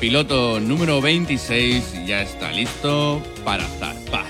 Piloto 0.00 0.60
número 0.60 1.00
26 1.00 2.06
ya 2.06 2.22
está 2.22 2.50
listo 2.52 3.22
para 3.44 3.64
zarpar. 3.64 4.24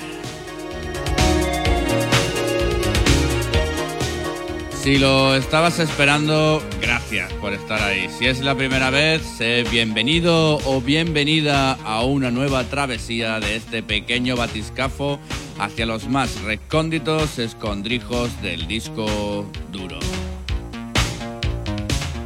Si 4.83 4.98
lo 4.98 5.37
estabas 5.37 5.79
esperando, 5.79 6.62
gracias 6.80 7.30
por 7.34 7.52
estar 7.52 7.83
ahí. 7.83 8.09
Si 8.19 8.27
es 8.27 8.41
la 8.41 8.55
primera 8.55 8.88
vez, 8.88 9.20
sé 9.37 9.62
bienvenido 9.70 10.56
o 10.65 10.80
bienvenida 10.80 11.73
a 11.84 12.02
una 12.02 12.30
nueva 12.30 12.65
travesía 12.65 13.41
de 13.41 13.57
este 13.57 13.82
pequeño 13.82 14.37
batiscafo 14.37 15.18
hacia 15.59 15.84
los 15.84 16.09
más 16.09 16.40
recónditos 16.43 17.38
escondrijos 17.38 18.30
del 18.40 18.66
disco 18.66 19.45
duro. 19.71 19.99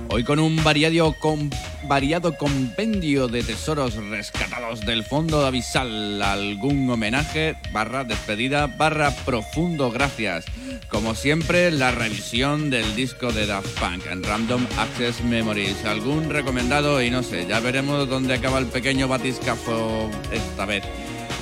Hoy 0.09 0.23
con 0.23 0.39
un 0.39 0.63
variado, 0.63 1.13
com- 1.21 1.51
variado 1.87 2.37
compendio 2.37 3.29
de 3.29 3.43
tesoros 3.43 3.95
rescatados 3.95 4.81
del 4.81 5.05
fondo 5.05 5.45
abisal, 5.47 6.21
algún 6.23 6.89
homenaje, 6.91 7.57
barra 7.73 8.05
despedida, 8.05 8.67
barra 8.67 9.11
profundo 9.25 9.91
gracias. 9.91 10.45
Como 10.89 11.15
siempre, 11.15 11.71
la 11.71 11.91
revisión 11.91 12.71
del 12.71 12.97
disco 12.97 13.33
de 13.33 13.47
Daft 13.47 13.79
Punk 13.79 14.07
en 14.11 14.23
Random 14.23 14.67
Access 14.79 15.23
Memories, 15.23 15.85
algún 15.85 16.31
recomendado 16.31 17.03
y 17.03 17.11
no 17.11 17.23
sé, 17.23 17.47
ya 17.47 17.61
veremos 17.61 18.09
dónde 18.09 18.35
acaba 18.35 18.59
el 18.59 18.67
pequeño 18.67 19.09
batiscafo 19.09 20.11
esta 20.33 20.67
vez. 20.67 20.85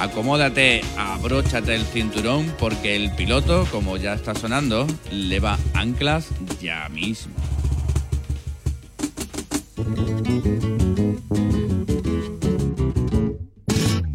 Acomódate, 0.01 0.83
abróchate 0.97 1.75
el 1.75 1.85
cinturón 1.85 2.53
porque 2.59 2.97
el 2.97 3.13
piloto, 3.13 3.67
como 3.71 3.97
ya 3.97 4.15
está 4.15 4.35
sonando, 4.35 4.87
le 5.11 5.39
va 5.39 5.59
anclas 5.75 6.29
ya 6.61 6.89
mismo. 6.89 7.35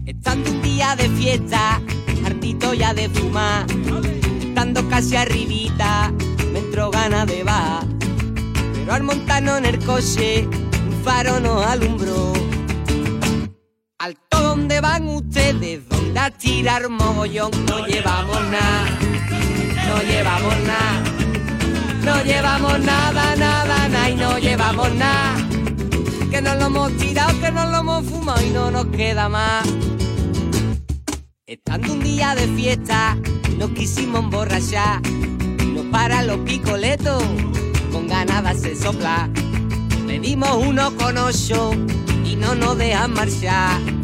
Estando 0.06 0.52
un 0.52 0.62
día 0.62 0.96
de 0.96 1.10
fiesta, 1.10 1.82
hartito 2.26 2.74
ya 2.74 2.94
de 2.94 3.10
fumar, 3.10 3.66
estando 4.40 4.88
casi 4.90 5.16
arribita, 5.16 6.14
me 6.54 6.60
entró 6.60 6.90
gana 6.90 7.26
de 7.26 7.44
bajar. 7.44 7.86
Pero 8.74 8.94
al 8.94 9.04
montarnos 9.04 9.58
en 9.58 9.66
el 9.66 9.80
coche, 9.80 10.48
un 10.48 11.04
faro 11.04 11.40
nos 11.40 11.66
alumbró. 11.66 12.34
Alto 14.00 14.42
donde 14.42 14.80
van 14.80 15.08
ustedes, 15.10 15.88
donde 15.90 16.20
a 16.20 16.32
tirar 16.32 16.88
mogollón, 16.88 17.52
no 17.66 17.86
llevamos 17.86 18.42
nada, 18.50 19.00
no 19.88 20.02
llevamos 20.04 20.56
nada, 20.66 21.04
no 22.08 22.24
llevamos 22.24 22.80
nada, 22.80 23.36
nada, 23.36 23.90
nada 23.90 24.10
y 24.10 24.16
no 24.16 24.40
llevamos 24.40 24.94
nada 24.96 25.36
que 26.32 26.42
nos 26.42 26.58
lo 26.58 26.66
hemos 26.68 26.98
tirado, 26.98 27.40
que 27.42 27.52
nos 27.52 27.70
lo 27.70 27.78
hemos 27.80 28.06
fumado 28.06 28.46
y 28.46 28.50
no 28.50 28.72
nos 28.72 28.86
queda 28.88 29.28
más. 29.28 29.68
Estando 31.46 31.94
un 31.94 32.00
día 32.02 32.36
de 32.36 32.48
fiesta, 32.56 33.18
nos 33.58 33.72
quisimos 33.72 34.24
emborrachar. 34.24 35.02
Nos 35.74 35.86
paran 35.86 36.28
los 36.28 36.38
picoletos, 36.40 37.24
con 37.92 38.08
ganas 38.08 38.44
de 38.44 38.50
hacer 38.50 38.76
soplar. 38.78 39.30
Pedimos 40.06 40.66
uno 40.66 40.96
con 40.96 41.18
ocho 41.18 41.72
y 42.24 42.36
no 42.36 42.56
nos 42.56 42.78
dejan 42.78 43.14
marchar. 43.14 43.97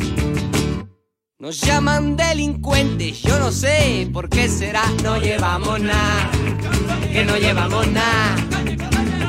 Nos 1.44 1.59
llaman 1.59 2.16
delincuentes, 2.16 3.22
yo 3.22 3.38
no 3.38 3.52
sé 3.52 4.08
por 4.14 4.30
qué 4.30 4.48
será. 4.48 4.81
No 5.04 5.18
llevamos 5.18 5.78
nada, 5.78 6.31
que 7.12 7.26
no 7.26 7.36
llevamos 7.36 7.86
nada. 7.90 8.38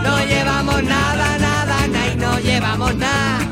No 0.01 0.25
llevamos 0.25 0.85
nada, 0.85 1.39
nada, 1.39 1.89
nada 1.89 2.13
y 2.13 2.17
no 2.17 2.39
llevamos 2.39 2.95
nada. 2.95 3.51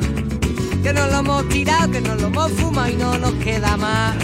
Que 0.81 0.93
nos 0.93 1.11
lo 1.11 1.19
hemos 1.19 1.49
tirado, 1.49 1.91
que 1.91 2.01
nos 2.03 2.21
lo 2.21 2.29
hemos 2.29 2.53
fumado 2.53 2.89
y 2.89 2.95
no 2.95 3.19
nos 3.19 3.33
queda 3.43 3.77
más. 3.77 4.15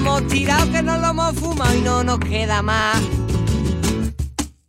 Hemos 0.00 0.26
tirado, 0.28 0.72
que 0.72 0.82
nos 0.82 1.00
lo 1.00 1.10
hemos 1.10 1.34
fumado 1.34 1.74
y 1.74 1.80
no 1.82 2.02
nos 2.02 2.18
queda 2.20 2.62
más. 2.62 3.00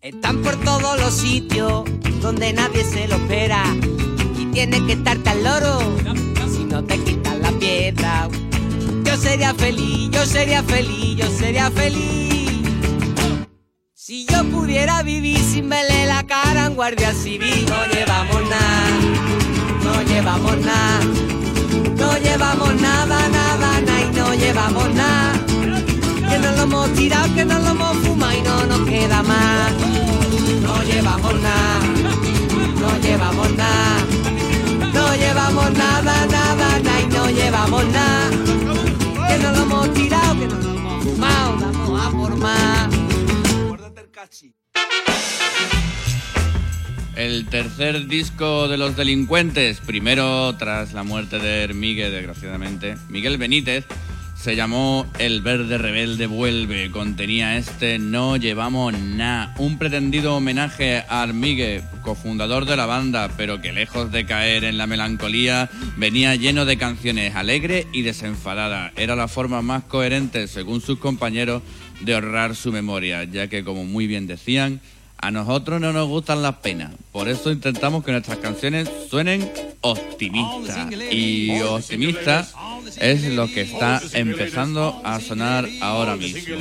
Están 0.01 0.41
por 0.41 0.55
todos 0.57 0.99
los 0.99 1.13
sitios 1.13 1.83
donde 2.21 2.53
nadie 2.53 2.83
se 2.83 3.07
lo 3.07 3.15
espera. 3.15 3.63
Y 4.37 4.45
tienes 4.47 4.81
que 4.81 4.93
estar 4.93 5.17
tan 5.19 5.43
loro 5.43 5.79
si 6.53 6.65
no 6.65 6.83
te 6.83 6.97
quitas 6.99 7.37
la 7.39 7.51
piedra. 7.51 8.27
Yo 9.05 9.15
sería 9.17 9.53
feliz, 9.53 10.09
yo 10.11 10.25
sería 10.25 10.63
feliz, 10.63 11.17
yo 11.17 11.27
sería 11.29 11.71
feliz. 11.71 12.31
Si 13.93 14.25
yo 14.25 14.43
pudiera 14.49 15.03
vivir 15.03 15.39
sin 15.39 15.69
verle 15.69 16.07
la 16.07 16.23
cara 16.23 16.69
un 16.69 16.75
guardia 16.75 17.13
civil, 17.13 17.65
no 17.69 17.85
llevamos 17.93 18.41
nada, 18.49 18.89
no 19.83 20.01
llevamos 20.03 20.57
nada, 20.57 20.99
no 21.95 22.17
llevamos 22.17 22.81
nada, 22.81 23.29
nada, 23.29 23.81
nada 23.81 24.01
y 24.01 24.15
no 24.15 24.33
llevamos 24.33 24.70
nos 26.91 26.99
lo 26.99 26.99
hemos 26.99 26.99
tirado, 26.99 27.35
que 27.35 27.45
nos 27.45 27.63
lo 27.63 27.69
hemos 27.71 27.97
fumado 27.97 28.37
y 28.37 28.41
no 28.41 28.65
nos 28.65 28.89
queda 28.89 29.23
más. 29.23 29.73
No 30.61 30.83
llevamos 30.83 31.33
nada, 31.41 31.79
no 32.79 32.99
llevamos 32.99 33.51
nada, 33.55 34.05
no 34.93 35.15
llevamos 35.15 35.71
nada, 35.73 36.25
nada, 36.25 36.79
nada 36.79 37.01
y 37.01 37.07
no 37.07 37.29
llevamos 37.29 37.85
nada. 37.87 38.29
Que 39.27 39.37
nos 39.39 39.57
lo 39.57 39.63
hemos 39.63 39.93
tirado, 39.93 40.39
que 40.39 40.47
nos 40.47 40.63
lo 40.63 40.71
hemos 40.75 41.03
fumado, 41.03 41.57
vamos 41.59 42.05
a 42.05 42.11
por 42.11 42.35
más. 42.37 42.89
El 47.15 47.45
tercer 47.47 48.07
disco 48.07 48.67
de 48.67 48.77
los 48.77 48.95
delincuentes, 48.95 49.79
primero 49.79 50.55
tras 50.57 50.93
la 50.93 51.03
muerte 51.03 51.39
de 51.39 51.63
Hermigue, 51.63 52.09
desgraciadamente, 52.09 52.97
Miguel 53.09 53.37
Benítez, 53.37 53.85
se 54.41 54.55
llamó 54.55 55.05
El 55.19 55.41
Verde 55.41 55.77
Rebelde 55.77 56.25
Vuelve. 56.25 56.89
Contenía 56.89 57.57
este 57.57 57.99
No 57.99 58.37
Llevamos 58.37 58.97
Nada, 58.97 59.53
un 59.59 59.77
pretendido 59.77 60.35
homenaje 60.35 61.03
a 61.07 61.21
Armigue, 61.21 61.83
cofundador 62.01 62.65
de 62.65 62.75
la 62.75 62.87
banda, 62.87 63.29
pero 63.37 63.61
que 63.61 63.71
lejos 63.71 64.11
de 64.11 64.25
caer 64.25 64.63
en 64.63 64.79
la 64.79 64.87
melancolía, 64.87 65.69
venía 65.95 66.35
lleno 66.35 66.65
de 66.65 66.77
canciones 66.77 67.35
alegres 67.35 67.85
y 67.93 68.01
desenfadadas. 68.01 68.91
Era 68.95 69.15
la 69.15 69.27
forma 69.27 69.61
más 69.61 69.83
coherente, 69.83 70.47
según 70.47 70.81
sus 70.81 70.97
compañeros, 70.97 71.61
de 71.99 72.15
ahorrar 72.15 72.55
su 72.55 72.71
memoria, 72.71 73.23
ya 73.25 73.47
que, 73.47 73.63
como 73.63 73.85
muy 73.85 74.07
bien 74.07 74.25
decían, 74.25 74.81
a 75.21 75.31
nosotros 75.31 75.79
no 75.79 75.93
nos 75.93 76.07
gustan 76.07 76.41
las 76.41 76.55
penas, 76.55 76.91
por 77.11 77.29
eso 77.29 77.51
intentamos 77.51 78.03
que 78.03 78.11
nuestras 78.11 78.39
canciones 78.39 78.89
suenen 79.09 79.51
optimistas. 79.81 80.87
Y 81.11 81.61
optimista 81.61 82.47
es 82.99 83.23
lo 83.25 83.47
que 83.47 83.61
está 83.61 84.01
empezando 84.13 84.99
a 85.03 85.19
sonar 85.19 85.67
ahora 85.81 86.15
mismo. 86.15 86.55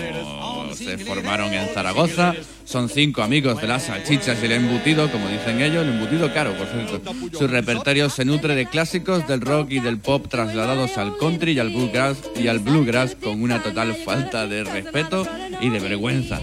Se 0.74 0.98
formaron 0.98 1.52
en 1.52 1.68
Zaragoza, 1.68 2.34
Son 2.64 2.88
cinco 2.88 3.22
amigos 3.22 3.60
de 3.60 3.66
las 3.66 3.84
salchichas 3.84 4.38
y 4.40 4.46
el 4.46 4.52
embutido, 4.52 5.10
como 5.10 5.28
dicen 5.28 5.60
ellos, 5.60 5.82
el 5.82 5.94
embutido 5.94 6.32
caro, 6.32 6.52
por 6.56 6.68
cierto. 6.68 7.02
Su 7.36 7.48
repertorio 7.48 8.08
se 8.08 8.24
nutre 8.24 8.54
de 8.54 8.66
clásicos 8.66 9.26
del 9.26 9.40
rock 9.40 9.72
y 9.72 9.80
del 9.80 9.98
pop 9.98 10.28
trasladados 10.28 10.96
al 10.96 11.16
country 11.16 11.52
y 11.52 11.58
al 11.58 11.70
bluegrass, 11.70 12.18
y 12.36 12.46
al 12.46 12.60
bluegrass 12.60 13.16
con 13.16 13.42
una 13.42 13.60
total 13.60 13.96
falta 13.96 14.46
de 14.46 14.62
respeto 14.62 15.26
y 15.60 15.70
de 15.70 15.80
vergüenza. 15.80 16.38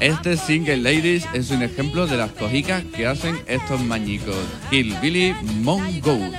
Este 0.00 0.36
Single 0.36 0.76
Ladies 0.76 1.26
es 1.34 1.50
un 1.50 1.62
ejemplo 1.62 2.06
de 2.06 2.16
las 2.16 2.30
cojicas 2.30 2.84
que 2.96 3.06
hacen 3.06 3.36
estos 3.48 3.80
mañicos. 3.80 4.36
Hillbilly 4.70 5.34
Mongoose. 5.62 6.32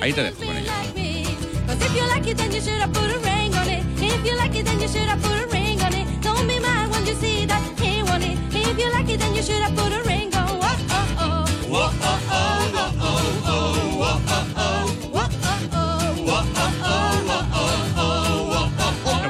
Ahí 0.00 0.12
te 0.12 0.22
dejo 0.22 0.44
con 0.44 0.56
ella. 0.56 0.72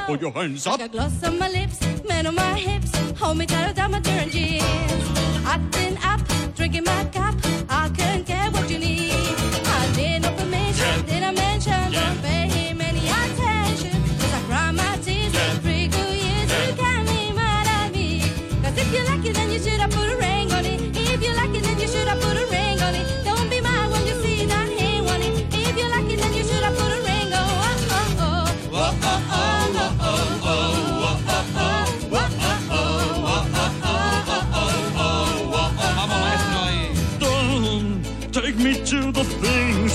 Put 0.05 0.21
your 0.21 0.31
hands 0.31 0.67
up. 0.67 0.73
I 0.73 0.77
Got 0.77 0.91
gloss 0.91 1.23
on 1.23 1.39
my 1.39 1.49
lips, 1.49 1.79
man 2.03 2.27
on 2.27 2.35
my 2.35 2.55
hips. 2.57 2.91
Hold 3.19 3.37
me 3.37 3.45
tight 3.45 3.75
down 3.75 3.91
my 3.91 4.01
turn 4.01 4.29
jeans. 4.29 4.63
Acting 5.45 5.97
up, 6.03 6.19
drinking 6.55 6.83
my 6.83 7.05
cup. 7.05 7.35
I 7.69 7.89
couldn't 7.89 8.25
care 8.25 8.51
what 8.51 8.69
you 8.69 8.79
need. 8.79 9.22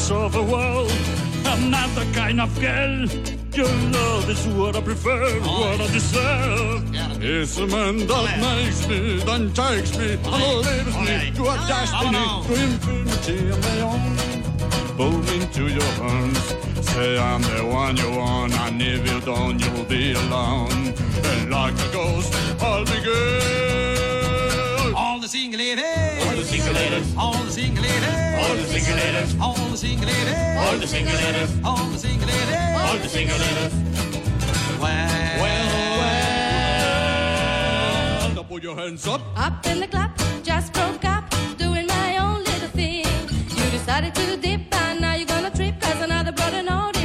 Things 0.08 0.10
of 0.10 0.32
the 0.32 0.42
world. 0.42 0.90
I'm 1.44 1.70
not 1.70 1.88
the 1.94 2.06
kind 2.12 2.40
of 2.40 2.54
girl. 2.60 3.06
Your 3.52 3.72
love 3.92 4.30
is 4.30 4.46
what 4.48 4.76
I 4.76 4.80
prefer, 4.80 5.40
what 5.40 5.80
I 5.80 5.86
deserve. 5.92 6.84
It's 7.20 7.58
a 7.58 7.66
man 7.66 8.06
that 8.06 8.38
makes 8.40 8.86
me, 8.88 9.18
then 9.24 9.52
takes 9.52 9.96
me, 9.98 10.12
and 10.12 10.56
leaves 10.66 10.96
me 10.96 11.32
to 11.36 11.42
a 11.48 11.56
destiny, 11.66 12.26
to 12.46 12.54
infinity 12.64 13.38
and 13.52 13.62
beyond. 13.62 14.18
Pull 14.96 15.18
me 15.18 15.42
into 15.42 15.68
your 15.68 15.92
arms, 16.02 16.38
say 16.90 17.18
I'm 17.18 17.42
the 17.42 17.66
one 17.66 17.96
you 17.96 18.10
want, 18.10 18.52
and 18.52 18.80
if 18.80 19.10
you 19.10 19.20
don't, 19.20 19.58
you'll 19.58 19.84
be 19.84 20.12
alone. 20.12 20.94
And 21.24 21.50
like 21.50 21.74
a 21.74 21.92
ghost, 21.92 22.32
I'll 22.62 22.84
be 22.84 23.00
good 23.02 23.87
the 25.28 25.38
single 25.38 25.60
ladies. 25.60 26.26
All 26.26 26.36
the 26.36 26.44
single 26.44 26.72
ladies. 26.72 27.16
All 27.16 27.32
the 27.44 27.50
single 27.50 27.82
ladies. 27.82 28.38
All 28.40 28.56
the 28.56 28.64
single 28.66 28.96
ladies. 28.96 29.36
All 29.38 29.54
the 29.54 29.76
single 29.76 30.06
ladies. 30.06 30.56
All 30.56 30.78
the 30.78 30.86
single. 30.88 31.60
All 31.64 31.88
the 31.88 31.98
single. 31.98 32.28
All 32.80 32.96
the 32.96 33.08
single. 33.08 33.36
Well, 34.80 35.38
well, 35.42 35.98
well. 36.80 38.34
Now 38.34 38.42
put 38.44 38.62
your 38.62 38.76
hands 38.76 39.06
up. 39.06 39.20
Up 39.36 39.66
in 39.66 39.80
the 39.80 39.86
club, 39.86 40.10
just 40.42 40.72
broke 40.72 41.04
up, 41.04 41.24
doing 41.58 41.86
my 41.86 42.16
own 42.16 42.42
little 42.44 42.70
thing. 42.70 43.04
You 43.56 43.70
decided 43.70 44.14
to 44.14 44.36
dip, 44.38 44.74
and 44.74 45.00
now 45.02 45.14
you're 45.14 45.26
gonna 45.26 45.50
trip, 45.50 45.78
cause 45.78 46.00
another 46.00 46.32
brother 46.32 46.62
noticed. 46.62 46.97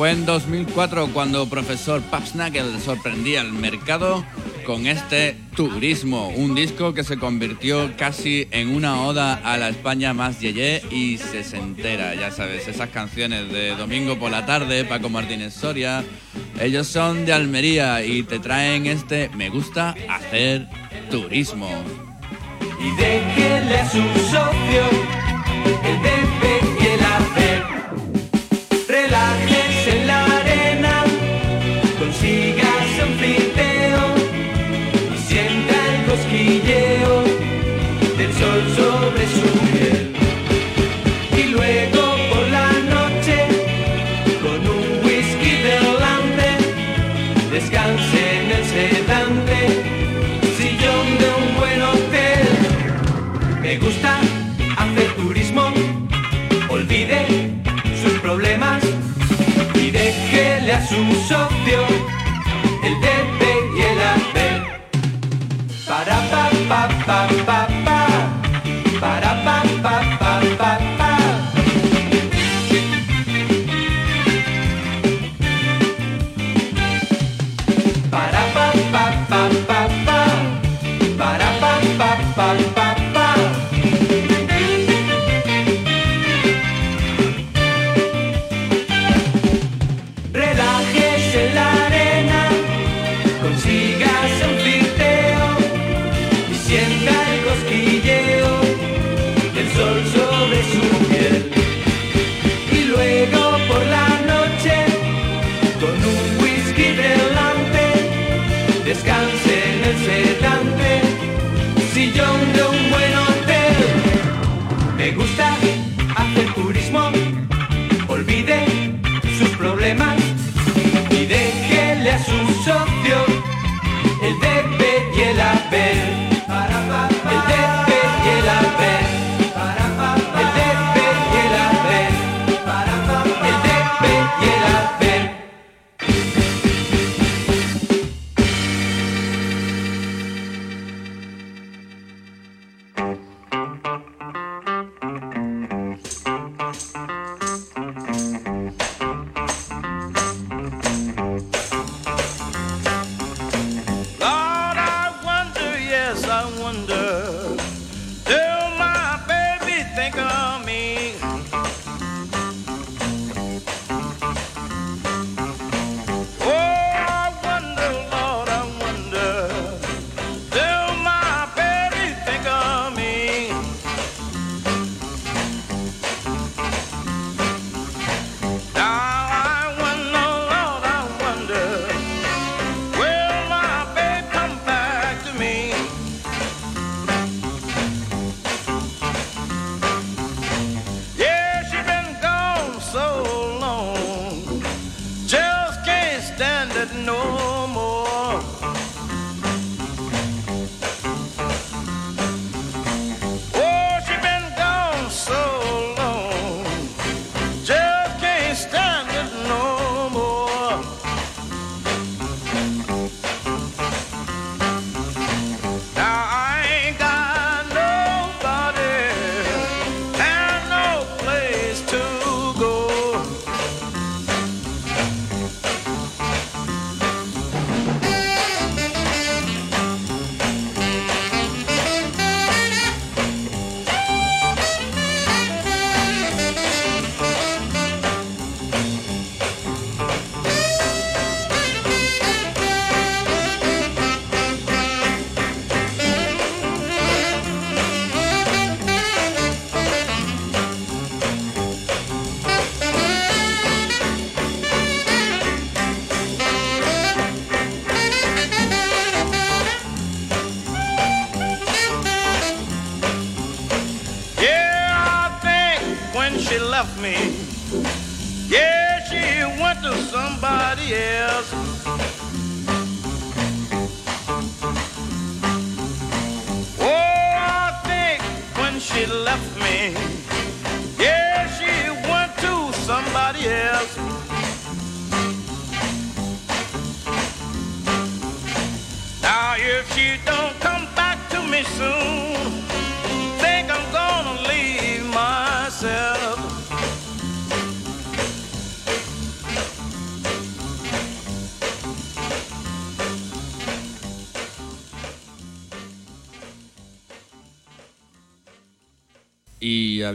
Fue 0.00 0.12
en 0.12 0.24
2004 0.24 1.08
cuando 1.12 1.46
profesor 1.46 2.00
Papsnagel 2.00 2.80
sorprendía 2.80 3.42
al 3.42 3.52
mercado 3.52 4.24
con 4.64 4.86
este 4.86 5.36
Turismo, 5.54 6.28
un 6.28 6.54
disco 6.54 6.94
que 6.94 7.04
se 7.04 7.18
convirtió 7.18 7.94
casi 7.98 8.48
en 8.50 8.74
una 8.74 9.02
oda 9.02 9.34
a 9.44 9.58
la 9.58 9.68
España 9.68 10.14
más 10.14 10.40
yeye 10.40 10.82
y 10.90 11.18
sesentera, 11.18 12.14
ya 12.14 12.30
sabes, 12.30 12.66
esas 12.66 12.88
canciones 12.88 13.52
de 13.52 13.76
Domingo 13.76 14.18
por 14.18 14.30
la 14.30 14.46
tarde, 14.46 14.86
Paco 14.86 15.10
Martínez 15.10 15.52
Soria. 15.52 16.02
Ellos 16.58 16.86
son 16.86 17.26
de 17.26 17.34
Almería 17.34 18.02
y 18.02 18.22
te 18.22 18.38
traen 18.38 18.86
este 18.86 19.28
Me 19.36 19.50
gusta 19.50 19.94
hacer 20.08 20.66
turismo. 21.10 21.68
y 22.80 22.88
socio 24.30 25.29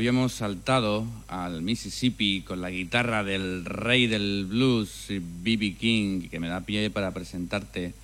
habíamos 0.08 0.34
saltado 0.34 1.04
al 1.28 1.64
Mississippi 1.64 2.42
con 2.42 2.62
la 2.62 2.70
guitarra 2.70 3.24
del 3.24 3.66
rey 3.66 4.06
del 4.06 4.46
blues, 4.48 5.08
B.B. 5.10 5.78
King, 5.80 6.30
que 6.30 6.40
me 6.40 6.48
da 6.48 6.62
pie 6.62 6.92
para 6.92 7.10
presentarte 7.12 7.96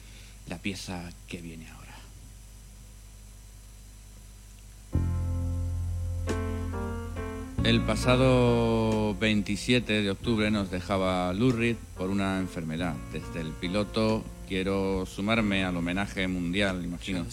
la 0.47 0.57
pieza 0.57 1.11
que 1.27 1.43
viene 1.43 1.67
ahora. 1.69 1.95
El 7.63 7.81
pasado 7.81 8.80
27 9.21 10.01
de 10.01 10.09
octubre 10.09 10.49
nos 10.49 10.71
dejaba 10.71 11.31
Lou 11.31 11.51
Reed 11.51 11.75
por 11.95 12.09
una 12.09 12.39
enfermedad. 12.39 12.95
Desde 13.13 13.39
el 13.39 13.51
piloto 13.51 14.25
quiero 14.47 15.05
sumarme 15.05 15.63
al 15.63 15.77
homenaje 15.77 16.27
mundial, 16.27 16.83
imagino, 16.83 17.27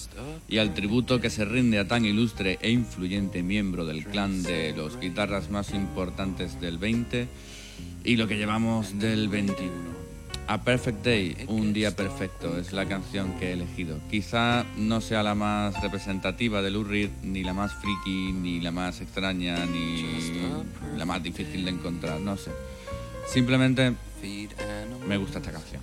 y 0.48 0.58
al 0.58 0.74
tributo 0.74 1.18
que 1.18 1.30
se 1.30 1.46
rinde 1.46 1.78
a 1.78 1.88
tan 1.88 2.04
ilustre 2.04 2.58
e 2.60 2.70
influyente 2.70 3.42
miembro 3.42 3.86
del 3.86 4.04
clan 4.04 4.42
de 4.42 4.74
los 4.76 5.00
guitarras 5.00 5.50
más 5.50 5.72
importantes 5.72 6.60
del 6.60 6.76
20 6.76 7.26
y 8.04 8.16
lo 8.16 8.28
que 8.28 8.36
llevamos 8.36 8.98
del 8.98 9.28
21. 9.28 10.07
A 10.48 10.62
Perfect 10.62 11.04
Day, 11.04 11.36
un 11.48 11.74
día 11.74 11.94
perfecto, 11.94 12.58
es 12.58 12.72
la 12.72 12.88
canción 12.88 13.38
que 13.38 13.50
he 13.50 13.52
elegido. 13.52 14.00
Quizá 14.10 14.64
no 14.78 15.02
sea 15.02 15.22
la 15.22 15.34
más 15.34 15.78
representativa 15.82 16.62
de 16.62 16.70
Lou 16.70 16.84
Reed, 16.84 17.10
ni 17.22 17.44
la 17.44 17.52
más 17.52 17.74
friki, 17.74 18.32
ni 18.32 18.58
la 18.58 18.70
más 18.72 19.02
extraña, 19.02 19.66
ni 19.66 20.06
la 20.96 21.04
más 21.04 21.22
difícil 21.22 21.66
de 21.66 21.70
encontrar, 21.70 22.18
no 22.20 22.38
sé. 22.38 22.50
Simplemente 23.26 23.92
me 25.06 25.18
gusta 25.18 25.38
esta 25.38 25.52
canción. 25.52 25.82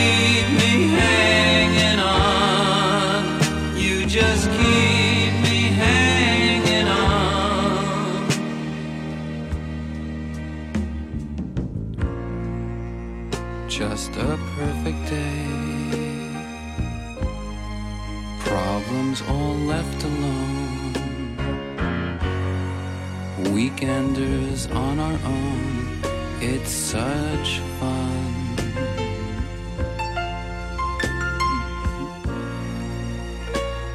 such 26.91 27.59
fun. 27.79 28.01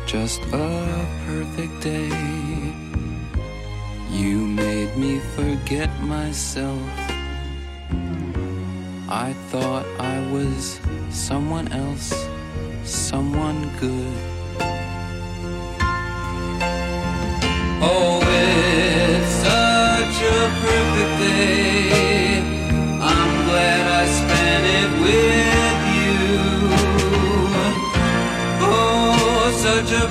just 0.06 0.40
a 0.44 1.06
perfect 1.26 1.82
day. 1.82 2.08
You 4.10 4.46
made 4.46 4.96
me 4.96 5.18
forget 5.36 5.90
myself. 6.00 6.80
I 9.08 9.34
thought 9.50 9.84
I 9.98 10.16
was 10.32 10.80
someone 11.10 11.68
else, 11.72 12.14
someone 12.84 13.60
good. 13.78 14.16
Oh, 17.82 18.20
it's 18.24 19.32
such 19.48 20.16
a 20.36 20.40
perfect 20.64 21.12
day. 21.20 22.15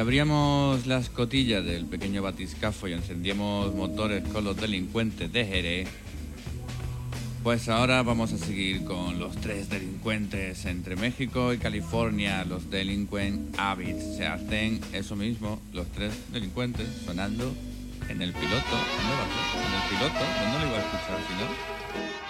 abríamos 0.00 0.86
la 0.86 0.98
escotilla 0.98 1.60
del 1.60 1.84
pequeño 1.84 2.22
batiscafo 2.22 2.88
y 2.88 2.94
encendíamos 2.94 3.74
motores 3.74 4.26
con 4.28 4.44
los 4.44 4.56
delincuentes 4.56 5.30
de 5.30 5.44
Jerez, 5.44 5.88
pues 7.42 7.68
ahora 7.68 8.02
vamos 8.02 8.32
a 8.32 8.38
seguir 8.38 8.84
con 8.84 9.18
los 9.18 9.36
tres 9.36 9.68
delincuentes 9.68 10.64
entre 10.64 10.96
México 10.96 11.52
y 11.52 11.58
California, 11.58 12.44
los 12.44 12.70
delinquent 12.70 13.58
habits. 13.58 14.16
Se 14.16 14.26
hacen 14.26 14.80
eso 14.92 15.16
mismo, 15.16 15.60
los 15.72 15.86
tres 15.88 16.12
delincuentes 16.32 16.88
sonando 17.04 17.54
en 18.08 18.22
el 18.22 18.32
piloto. 18.32 18.56
¿Dónde 18.56 19.14
va 19.14 19.24
a 19.24 19.52
ser? 19.52 19.60
En 19.66 19.74
el 19.74 19.88
piloto, 19.88 20.24
¿dónde 20.42 20.58
lo 20.60 20.66
iba 20.66 20.76
a 20.76 20.80
escuchar 20.80 21.18
si 21.28 21.34
no? 21.34 22.29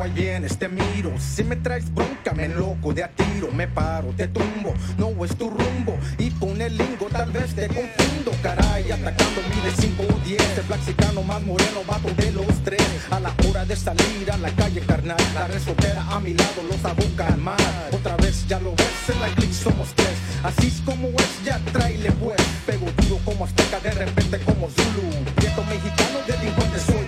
Muchacho? 0.00 0.02
Ahí 0.02 0.10
vienes, 0.12 0.58
te 0.58 0.68
miro. 0.68 1.12
Si 1.18 1.44
me 1.44 1.56
traes 1.56 1.92
bronca, 1.92 2.32
me 2.32 2.48
loco 2.48 2.92
de 2.92 3.04
a 3.04 3.08
tiro. 3.08 3.50
Me 3.52 3.66
paro, 3.68 4.08
te 4.16 4.28
tumbo, 4.28 4.74
no 4.98 5.24
es 5.24 5.36
tu 5.36 5.50
rumbo. 5.50 5.98
Y 6.18 6.30
pone 6.30 6.66
el 6.66 6.76
lingo, 6.76 7.06
tal 7.10 7.30
vez 7.32 7.54
te 7.54 7.68
confundo. 7.68 8.32
Caray, 8.42 8.90
atacando 8.90 9.42
mide 9.54 9.70
5 9.76 10.02
o 10.02 10.18
10. 10.24 10.58
El 10.58 10.64
flexicano 10.64 11.22
más 11.22 11.42
moreno, 11.42 11.84
vato 11.86 12.08
de 12.14 12.32
los 12.32 12.64
tres. 12.64 12.82
A 13.10 13.20
la 13.20 13.34
hora 13.48 13.64
de 13.64 13.76
salir 13.76 14.30
a 14.32 14.36
la 14.38 14.50
calle 14.50 14.80
carnal, 14.80 15.18
la 15.34 15.46
resoltera 15.48 16.02
a 16.10 16.20
mi 16.20 16.34
lado 16.34 16.62
los 16.68 16.84
hago 16.84 17.04
calmar. 17.16 17.58
Otra 17.92 18.16
vez 18.16 18.46
ya 18.46 18.58
lo 18.60 18.74
ves, 18.74 19.08
en 19.08 19.20
la 19.20 19.28
click 19.34 19.52
somos 19.52 19.88
tres. 19.94 20.14
Así 20.42 20.68
es 20.68 20.80
como 20.84 21.08
es, 21.08 21.44
ya 21.44 21.58
tráele 21.72 22.12
pues. 22.12 22.40
Pego 22.66 22.86
duro 23.02 23.20
como 23.24 23.44
azteca, 23.44 23.80
de 23.80 23.90
repente 23.92 24.38
como 24.40 24.68
Zulu. 24.70 25.10
Prieto 25.36 25.62
mexicano, 25.64 26.18
delincuente 26.26 26.78
soy 26.78 26.99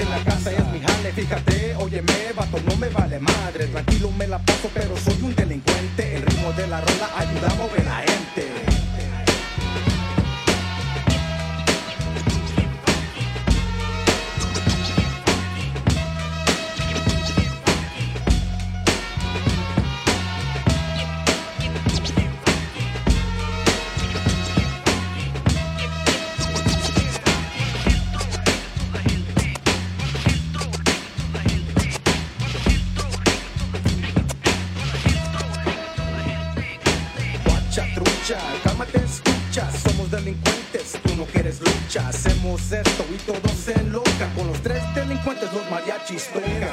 en 0.00 0.10
la 0.10 0.24
casa, 0.24 0.50
es 0.50 0.66
mi 0.72 0.80
jale. 0.80 1.12
Fíjate, 1.12 1.74
óyeme, 1.76 2.32
vato, 2.34 2.58
no 2.66 2.76
me 2.76 2.88
vale 2.88 3.18
madre. 3.18 3.66
Tranquilo 3.66 4.10
me 4.12 4.26
la 4.26 4.38
paso, 4.38 4.70
pero 4.72 4.96
soy 4.96 5.09
los 46.12 46.30
mariachis 46.34 46.69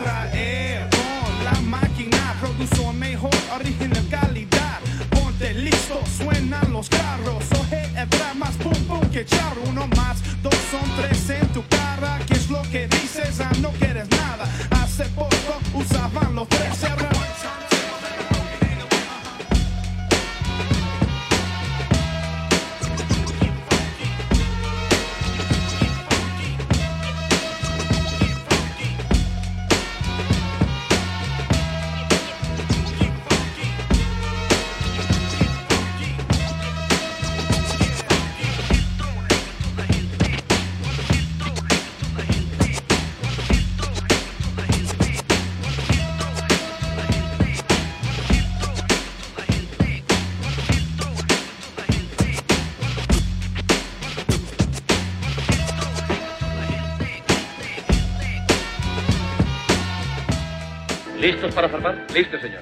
¿Listos 61.28 61.54
para 61.54 61.68
zarpar? 61.68 62.06
Listo, 62.13 62.40
señor. 62.40 62.62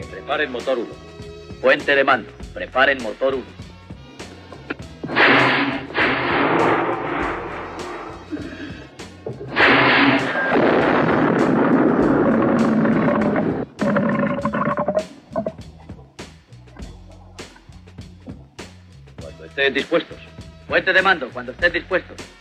Que 0.00 0.04
preparen 0.04 0.50
motor 0.50 0.76
1. 0.76 0.88
Puente 1.60 1.94
de 1.94 2.02
mando. 2.02 2.28
Preparen 2.52 3.00
motor 3.00 3.36
1. 3.36 3.44
Cuando 19.20 19.44
estén 19.44 19.72
dispuestos. 19.72 20.18
Puente 20.66 20.92
de 20.92 21.00
mando, 21.00 21.30
cuando 21.30 21.52
estén 21.52 21.72
dispuestos. 21.72 22.37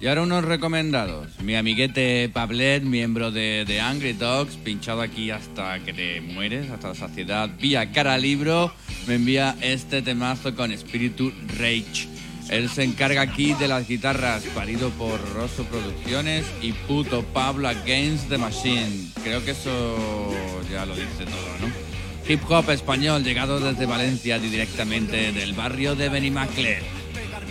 Y 0.00 0.06
ahora 0.06 0.22
unos 0.22 0.44
recomendados. 0.44 1.40
Mi 1.40 1.56
amiguete 1.56 2.28
Pablet, 2.28 2.84
miembro 2.84 3.32
de, 3.32 3.64
de 3.66 3.80
Angry 3.80 4.12
Dogs, 4.12 4.54
pinchado 4.54 5.00
aquí 5.00 5.32
hasta 5.32 5.80
que 5.80 5.92
te 5.92 6.20
mueres, 6.20 6.70
hasta 6.70 6.88
la 6.88 6.94
saciedad, 6.94 7.50
vía 7.60 7.90
cara 7.90 8.16
libro, 8.16 8.72
me 9.08 9.16
envía 9.16 9.56
este 9.60 10.00
temazo 10.00 10.54
con 10.54 10.70
Espíritu 10.70 11.32
Rage. 11.58 12.06
Él 12.48 12.68
se 12.68 12.84
encarga 12.84 13.22
aquí 13.22 13.54
de 13.54 13.66
las 13.66 13.88
guitarras, 13.88 14.44
parido 14.54 14.90
por 14.90 15.20
Rosso 15.34 15.64
Producciones 15.64 16.46
y 16.62 16.72
puto 16.72 17.24
Pablo 17.24 17.68
Against 17.68 18.28
the 18.28 18.38
Machine. 18.38 19.10
Creo 19.24 19.44
que 19.44 19.50
eso 19.50 20.32
ya 20.70 20.86
lo 20.86 20.94
dice 20.94 21.24
todo, 21.24 21.66
¿no? 21.68 22.32
Hip 22.32 22.40
hop 22.48 22.70
español 22.70 23.24
llegado 23.24 23.58
desde 23.58 23.84
Valencia 23.84 24.38
directamente 24.38 25.32
del 25.32 25.54
barrio 25.54 25.96
de 25.96 26.08
Benimaclet. 26.08 26.84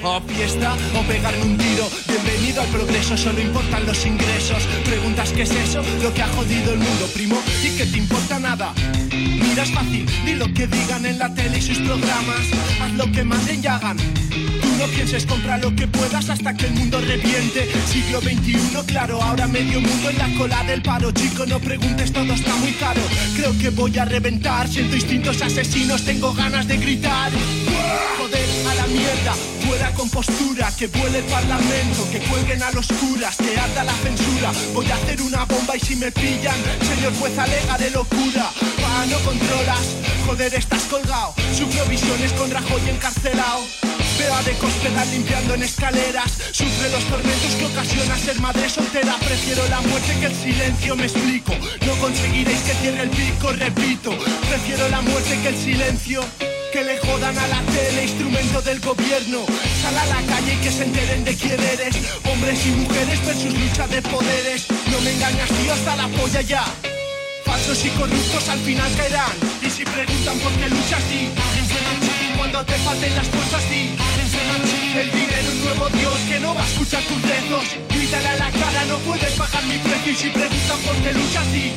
O 0.03 0.21
fiesta 0.21 0.75
o 0.95 1.03
pegarme 1.03 1.43
un 1.43 1.57
tiro. 1.57 1.87
Bienvenido 2.07 2.61
al 2.61 2.67
progreso, 2.69 3.17
solo 3.17 3.39
importan 3.39 3.85
los 3.85 4.05
ingresos. 4.05 4.63
Preguntas 4.85 5.31
qué 5.31 5.43
es 5.43 5.51
eso, 5.51 5.81
lo 6.01 6.13
que 6.13 6.21
ha 6.21 6.27
jodido 6.27 6.73
el 6.73 6.79
mundo, 6.79 7.07
primo, 7.13 7.37
y 7.63 7.77
que 7.77 7.85
te 7.85 7.97
importa 7.97 8.39
nada. 8.39 8.73
Mira, 9.11 9.63
es 9.63 9.71
fácil, 9.71 10.05
di 10.25 10.35
lo 10.35 10.53
que 10.53 10.67
digan 10.67 11.05
en 11.05 11.19
la 11.19 11.33
tele 11.33 11.57
y 11.57 11.61
sus 11.61 11.79
programas. 11.79 12.41
Haz 12.81 12.93
lo 12.93 13.11
que 13.11 13.23
manden 13.23 13.63
y 13.63 13.67
hagan. 13.67 13.97
Pienses, 14.93 15.25
compra 15.25 15.57
lo 15.57 15.75
que 15.75 15.87
puedas 15.87 16.29
hasta 16.29 16.53
que 16.53 16.67
el 16.67 16.73
mundo 16.73 16.99
reviente. 16.99 17.69
Siglo 17.87 18.19
XXI, 18.21 18.57
claro, 18.85 19.21
ahora 19.21 19.47
medio 19.47 19.79
mundo 19.79 20.09
en 20.09 20.17
la 20.17 20.29
cola 20.37 20.63
del 20.63 20.81
paro. 20.81 21.11
Chico, 21.11 21.45
no 21.45 21.59
preguntes, 21.59 22.11
todo 22.11 22.33
está 22.33 22.55
muy 22.57 22.71
caro. 22.73 23.01
Creo 23.35 23.57
que 23.57 23.69
voy 23.69 23.97
a 23.97 24.05
reventar, 24.05 24.67
siento 24.67 24.95
instintos 24.95 25.41
asesinos, 25.41 26.03
tengo 26.03 26.33
ganas 26.33 26.67
de 26.67 26.77
gritar. 26.77 27.31
Joder, 28.17 28.45
a 28.69 28.75
la 28.75 28.87
mierda, 28.87 29.33
fuera 29.65 29.91
con 29.93 30.09
postura, 30.09 30.71
que 30.77 30.87
vuele 30.87 31.19
el 31.19 31.25
parlamento, 31.25 32.07
que 32.11 32.19
cuelguen 32.19 32.63
a 32.63 32.71
los 32.71 32.87
curas, 32.87 33.35
que 33.37 33.57
arda 33.57 33.83
la 33.83 33.93
censura. 33.93 34.51
Voy 34.73 34.89
a 34.89 34.95
hacer 34.95 35.21
una 35.21 35.45
bomba 35.45 35.75
y 35.75 35.79
si 35.79 35.95
me 35.95 36.11
pillan, 36.11 36.57
señor 36.81 37.13
juez 37.15 37.37
alega 37.37 37.77
de 37.77 37.91
locura. 37.91 38.49
Pa, 38.81 39.05
no 39.05 39.19
controlas, 39.19 39.95
joder, 40.25 40.53
estás 40.55 40.83
colgado. 40.83 41.33
Su 41.55 41.67
provisión 41.69 42.21
es 42.23 42.33
con 42.33 42.49
Rajoy 42.49 42.89
encarcelado. 42.89 43.61
Veo 44.17 44.43
de 44.43 44.53
Cospedal 44.53 45.11
limpiando 45.11 45.53
en 45.53 45.63
escaleras. 45.63 46.31
Sufre 46.51 46.89
los 46.89 47.03
tormentos 47.05 47.53
que 47.55 47.65
ocasiona 47.65 48.17
ser 48.17 48.39
madre 48.39 48.69
soltera. 48.69 49.15
Prefiero 49.19 49.67
la 49.69 49.79
muerte 49.81 50.17
que 50.19 50.25
el 50.25 50.35
silencio, 50.35 50.95
me 50.95 51.03
explico. 51.03 51.53
No 51.85 51.95
conseguiréis 51.97 52.59
que 52.61 52.73
cierre 52.73 53.03
el 53.03 53.09
pico, 53.09 53.51
repito. 53.51 54.17
Prefiero 54.49 54.89
la 54.89 55.01
muerte 55.01 55.39
que 55.41 55.49
el 55.49 55.57
silencio. 55.57 56.21
Que 56.73 56.83
le 56.83 56.97
jodan 56.97 57.37
a 57.37 57.47
la 57.47 57.61
tele, 57.61 58.03
instrumento 58.05 58.61
del 58.61 58.79
gobierno. 58.79 59.45
Sal 59.81 59.97
a 59.97 60.05
la 60.07 60.21
calle 60.27 60.53
y 60.53 60.57
que 60.57 60.71
se 60.71 60.83
enteren 60.83 61.23
de 61.23 61.35
quién 61.35 61.59
eres. 61.59 61.95
Hombres 62.25 62.65
y 62.65 62.69
mujeres 62.69 63.25
versus 63.25 63.53
lucha 63.53 63.87
de 63.87 64.01
poderes. 64.01 64.65
No 64.91 64.99
me 65.01 65.11
engañas, 65.11 65.49
tío, 65.49 65.73
hasta 65.73 65.95
la 65.95 66.07
polla 66.07 66.41
ya. 66.41 66.65
Falsos 67.45 67.85
y 67.85 67.89
corruptos 67.89 68.49
al 68.49 68.59
final 68.59 68.91
caerán. 68.95 69.31
Y 69.61 69.69
si 69.69 69.83
preguntan 69.85 70.37
por 70.39 70.51
qué 70.53 70.69
luchas, 70.69 71.09
di. 71.09 71.29
Cuando 72.49 72.63
te 72.63 72.79
falten 72.79 73.13
las 73.13 73.27
fuerzas, 73.27 73.69
di. 73.69 73.91
El 74.97 75.11
dinero 75.11 75.51
un 75.51 75.61
nuevo 75.65 75.89
Dios 75.89 76.17
que 76.29 76.39
no 76.39 76.55
va 76.55 76.63
a 76.63 76.65
escuchar 76.65 77.03
tus 77.03 77.21
rezos. 77.21 77.75
Grítale 77.89 78.27
a 78.29 78.35
la 78.37 78.51
cara, 78.51 78.85
no 78.87 78.97
puedes 78.99 79.37
bajar 79.37 79.65
mi 79.65 79.77
precio. 79.79 80.11
Y 80.13 80.15
si 80.15 80.29
preguntan 80.29 80.79
por 80.79 80.95
qué 81.03 81.11
luchas, 81.11 81.51
di. 81.51 81.73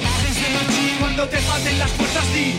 Cuando 1.00 1.28
te 1.28 1.38
falten 1.38 1.76
las 1.76 1.90
fuerzas, 1.90 2.24
di. 2.32 2.54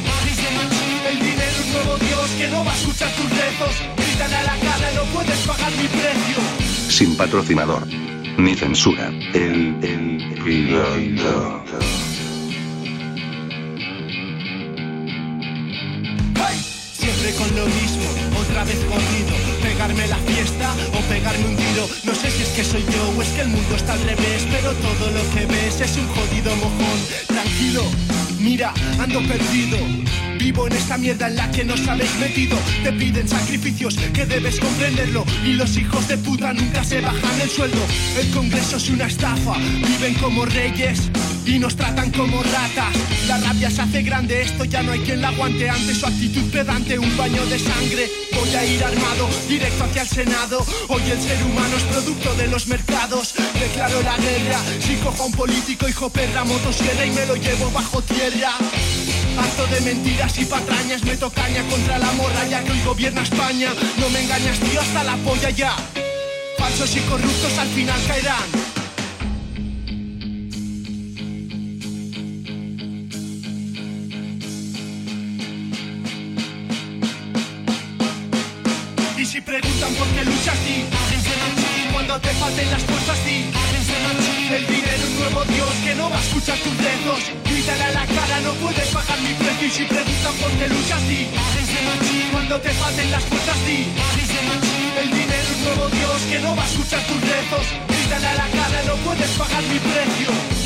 El 1.07 1.19
dinero 1.19 1.57
un 1.63 1.71
nuevo 1.71 1.97
Dios 1.99 2.29
que 2.31 2.47
no 2.49 2.65
va 2.65 2.73
a 2.73 2.75
escuchar 2.75 3.11
tus 3.11 3.29
rezos. 3.29 3.75
Grítale 3.95 4.35
a 4.35 4.43
la 4.43 4.57
cara, 4.59 4.91
no 4.93 5.03
puedes 5.13 5.39
pagar 5.47 5.71
mi 5.71 5.87
precio. 5.87 6.37
Sin 6.89 7.15
patrocinador. 7.15 7.87
Ni 8.37 8.55
censura. 8.55 9.07
El, 9.33 9.77
el, 9.81 10.41
piloto. 10.43 11.79
Con 17.21 17.55
lo 17.55 17.65
mismo, 17.67 18.03
otra 18.35 18.63
vez 18.63 18.79
corrido 18.85 19.35
Pegarme 19.61 20.07
la 20.07 20.17
fiesta 20.17 20.73
o 20.91 21.01
pegarme 21.07 21.45
un 21.45 21.55
tiro. 21.55 21.87
No 22.03 22.15
sé 22.15 22.31
si 22.31 22.41
es 22.41 22.49
que 22.49 22.63
soy 22.63 22.83
yo 22.91 23.09
o 23.15 23.21
es 23.21 23.29
que 23.29 23.41
el 23.41 23.47
mundo 23.47 23.75
está 23.75 23.93
al 23.93 24.01
revés 24.01 24.47
Pero 24.49 24.73
todo 24.73 25.11
lo 25.11 25.21
que 25.33 25.45
ves 25.45 25.79
es 25.81 25.97
un 25.97 26.07
jodido 26.07 26.55
mojón. 26.55 26.99
Tranquilo, 27.27 27.83
mira, 28.39 28.73
ando 28.99 29.19
perdido. 29.21 29.77
Vivo 30.39 30.65
en 30.65 30.73
esta 30.73 30.97
mierda 30.97 31.27
en 31.27 31.35
la 31.35 31.51
que 31.51 31.63
nos 31.63 31.87
habéis 31.87 32.13
metido. 32.15 32.57
Te 32.83 32.91
piden 32.91 33.27
sacrificios 33.27 33.95
que 34.13 34.25
debes 34.25 34.59
comprenderlo. 34.59 35.23
Y 35.45 35.53
los 35.53 35.77
hijos 35.77 36.07
de 36.07 36.17
puta 36.17 36.53
nunca 36.53 36.83
se 36.83 37.01
bajan 37.01 37.39
el 37.39 37.49
sueldo. 37.49 37.85
El 38.19 38.29
congreso 38.31 38.77
es 38.77 38.89
una 38.89 39.05
estafa 39.05 39.57
Viven 39.57 40.15
como 40.15 40.45
reyes 40.45 41.11
y 41.45 41.59
nos 41.59 41.75
tratan 41.75 42.11
como 42.11 42.41
ratas. 42.43 42.95
La 43.27 43.37
rabia 43.37 43.69
se 43.69 43.81
hace 43.81 44.03
grande, 44.03 44.41
esto 44.41 44.65
ya 44.65 44.83
no 44.83 44.91
hay 44.91 44.99
quien 44.99 45.21
la 45.21 45.29
aguante. 45.29 45.69
Ante 45.69 45.95
su 45.95 46.05
actitud 46.05 46.49
pedante, 46.51 46.97
un 46.99 47.15
baño 47.17 47.45
de 47.45 47.59
sangre. 47.59 48.09
Voy 48.33 48.55
a 48.55 48.65
ir 48.65 48.83
armado, 48.83 49.29
directo 49.47 49.83
hacia 49.83 50.01
el 50.03 50.07
Senado. 50.07 50.65
Hoy 50.87 51.01
el 51.09 51.19
ser 51.19 51.41
humano 51.43 51.77
es 51.77 51.83
producto 51.83 52.33
de 52.35 52.47
los 52.47 52.67
mercados. 52.67 53.33
Declaro 53.59 54.01
la 54.01 54.17
guerra. 54.17 54.59
Si 54.79 54.95
cojo 54.97 55.25
un 55.25 55.31
político, 55.31 55.87
hijo 55.87 56.09
perra, 56.09 56.43
motosierra 56.43 57.05
y 57.05 57.11
me 57.11 57.25
lo 57.25 57.35
llevo 57.35 57.71
bajo 57.71 58.01
tierra. 58.01 58.53
Harto 59.37 59.67
de 59.67 59.81
mentiras 59.81 60.37
y 60.37 60.45
patrañas, 60.45 61.03
meto 61.03 61.29
caña 61.31 61.63
contra 61.69 61.97
la 61.97 62.11
morralla 62.13 62.63
que 62.63 62.71
hoy 62.71 62.81
gobierna 62.85 63.21
España. 63.21 63.69
No 63.97 64.09
me 64.09 64.21
engañas, 64.21 64.59
tío, 64.59 64.81
hasta 64.81 65.03
la 65.03 65.15
polla 65.17 65.49
ya. 65.49 65.75
Falsos 66.57 66.95
y 66.95 66.99
corruptos 67.01 67.57
al 67.57 67.67
final 67.69 67.99
caerán. 68.07 68.60
Si 79.41 79.45
preguntan 79.45 79.93
por 79.95 80.07
qué 80.07 80.25
luchas, 80.25 80.57
di 80.65 80.85
Cuando 81.91 82.19
te 82.19 82.29
falten 82.29 82.71
las 82.71 82.83
fuerzas, 82.83 83.25
di 83.25 83.45
El 84.55 84.67
dinero 84.67 85.03
un 85.07 85.19
nuevo 85.19 85.43
Dios 85.45 85.73
que 85.83 85.95
no 85.95 86.09
va 86.09 86.17
a 86.17 86.21
escuchar 86.21 86.57
tus 86.57 86.77
rezos 86.77 87.41
grítale 87.45 87.83
a 87.83 87.91
la 87.91 88.05
cara, 88.05 88.39
no 88.41 88.53
puedes 88.53 88.87
pagar 88.89 89.19
mi 89.21 89.33
precio. 89.33 89.67
Y 89.67 89.71
si 89.71 89.83
preguntan 89.85 90.33
por 90.41 90.51
qué 90.57 90.67
luchas, 90.67 91.01
di. 91.07 91.27
Cuando 92.31 92.59
te 92.59 92.69
falten 92.69 93.11
las 93.11 93.23
fuerzas, 93.23 93.57
di. 93.65 93.85
El 95.01 95.09
dinero 95.09 95.49
es 95.53 95.59
nuevo 95.65 95.89
Dios 95.89 96.21
que 96.29 96.39
no 96.39 96.55
va 96.55 96.63
a 96.63 96.65
escuchar 96.65 97.01
tus 97.07 97.21
rezos. 97.21 97.65
Grítale 97.87 98.27
a 98.27 98.35
la 98.35 98.47
cara, 98.47 98.83
no 98.87 98.95
puedes 99.05 99.31
pagar 99.37 99.63
mi 99.63 99.79
precio. 99.79 100.60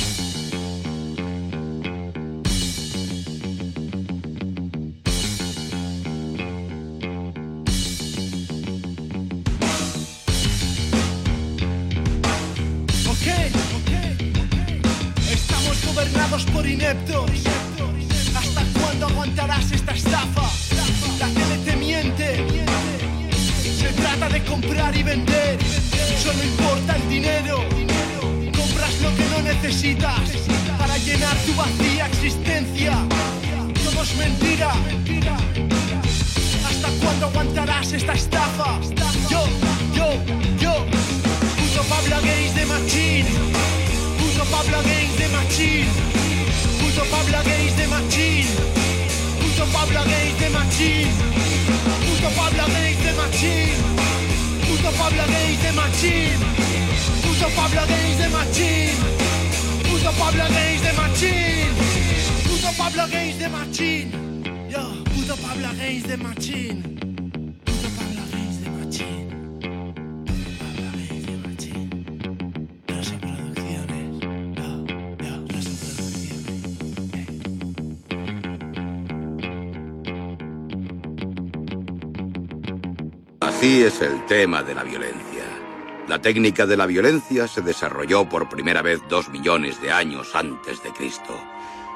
Así 83.66 83.82
es 83.82 84.00
el 84.00 84.24
tema 84.28 84.62
de 84.62 84.76
la 84.76 84.84
violencia. 84.84 85.44
La 86.08 86.22
técnica 86.22 86.68
de 86.68 86.78
la 86.78 86.86
violencia 86.86 87.48
se 87.48 87.64
desarrolló 87.64 88.30
por 88.30 88.48
primera 88.48 88.84
vez 88.84 89.02
dos 89.10 89.30
millones 89.30 89.82
de 89.82 89.92
años 89.92 90.36
antes 90.36 90.84
de 90.84 90.92
Cristo. 90.92 91.36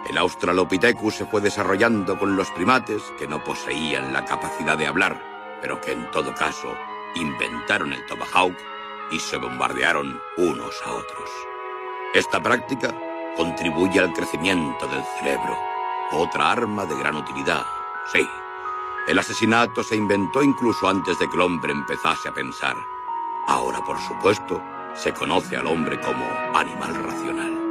El 0.10 0.18
Australopithecus 0.18 1.14
se 1.14 1.28
fue 1.28 1.42
desarrollando 1.42 2.18
con 2.18 2.36
los 2.36 2.50
primates 2.50 3.04
que 3.20 3.28
no 3.28 3.44
poseían 3.44 4.12
la 4.14 4.26
capacidad 4.26 4.80
de 4.80 4.88
hablar, 4.88 5.22
pero 5.62 5.80
que 5.80 5.92
en 5.92 6.10
todo 6.10 6.34
caso 6.34 6.76
inventaron 7.14 7.94
el 7.94 8.04
tomahawk 8.08 8.58
y 9.12 9.20
se 9.20 9.38
bombardearon 9.38 10.20
unos 10.38 10.76
a 10.84 10.92
otros. 10.92 11.30
Esta 12.16 12.42
práctica 12.42 12.96
contribuye 13.38 14.00
al 14.00 14.12
crecimiento 14.14 14.88
del 14.88 15.04
cerebro, 15.20 15.56
otra 16.14 16.52
arma 16.52 16.88
de 16.88 16.98
gran 16.98 17.16
utilidad, 17.16 17.64
sí. 18.12 18.28
El 19.08 19.18
asesinato 19.18 19.84
se 19.84 19.96
inventó 19.96 20.44
incluso 20.44 20.88
antes 20.88 21.18
de 21.20 21.28
que 21.28 21.36
el 21.36 21.42
hombre 21.42 21.72
empezase 21.72 22.30
a 22.30 22.34
pensar. 22.34 22.76
Ahora, 23.48 23.84
por 23.84 24.00
supuesto, 24.00 24.62
se 24.94 25.14
conoce 25.14 25.58
al 25.58 25.68
hombre 25.68 26.00
como 26.00 26.24
animal 26.54 26.94
racional. 27.04 27.69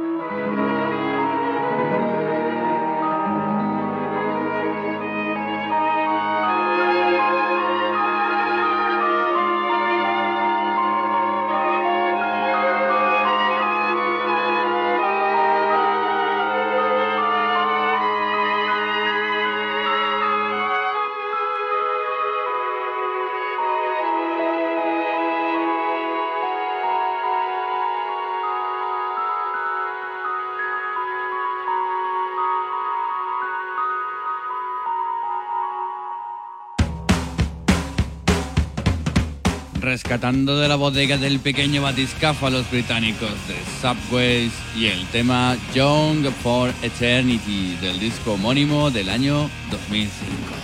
Rescatando 40.09 40.57
de 40.57 40.67
la 40.67 40.75
bodega 40.75 41.17
del 41.17 41.39
pequeño 41.39 41.83
batiscafo 41.83 42.47
a 42.47 42.49
los 42.49 42.67
británicos 42.71 43.29
de 43.47 43.55
Subways 43.79 44.51
y 44.75 44.87
el 44.87 45.05
tema 45.09 45.55
Young 45.75 46.25
for 46.41 46.73
Eternity 46.81 47.77
del 47.79 47.99
disco 47.99 48.33
homónimo 48.33 48.89
del 48.89 49.07
año 49.07 49.51
2005. 49.69 50.58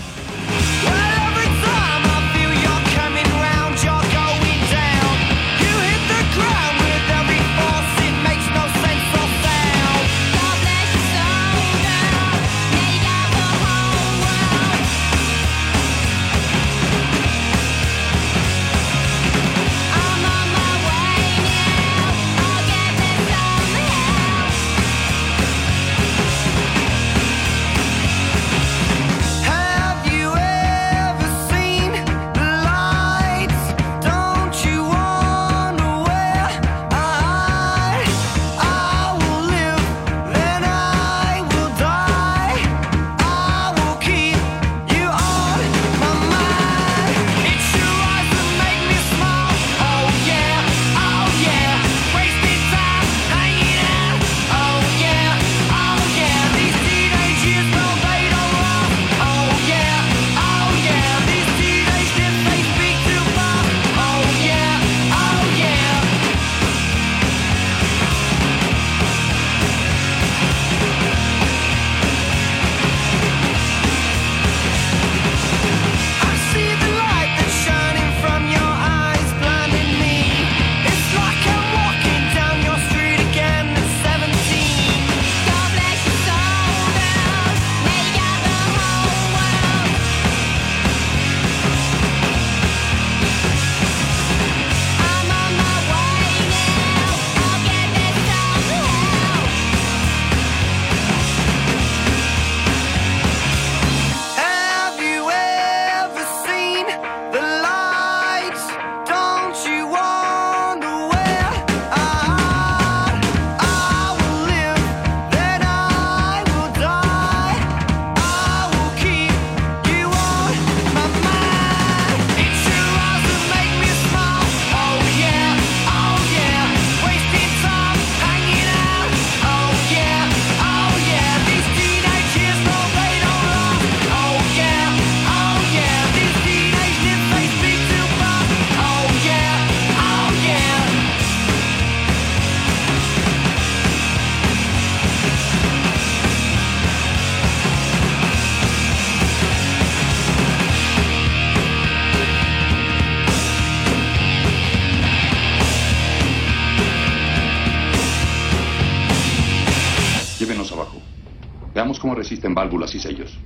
Resisten 162.26 162.56
válvulas 162.56 162.96
y 162.96 163.00
sellos. 163.00 163.38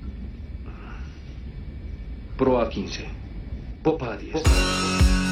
Pro 2.37 2.61
a 2.61 2.69
15. 2.69 3.03
Popa 3.83 4.13
a 4.13 4.17
10. 4.17 4.41
Nada 4.43 5.28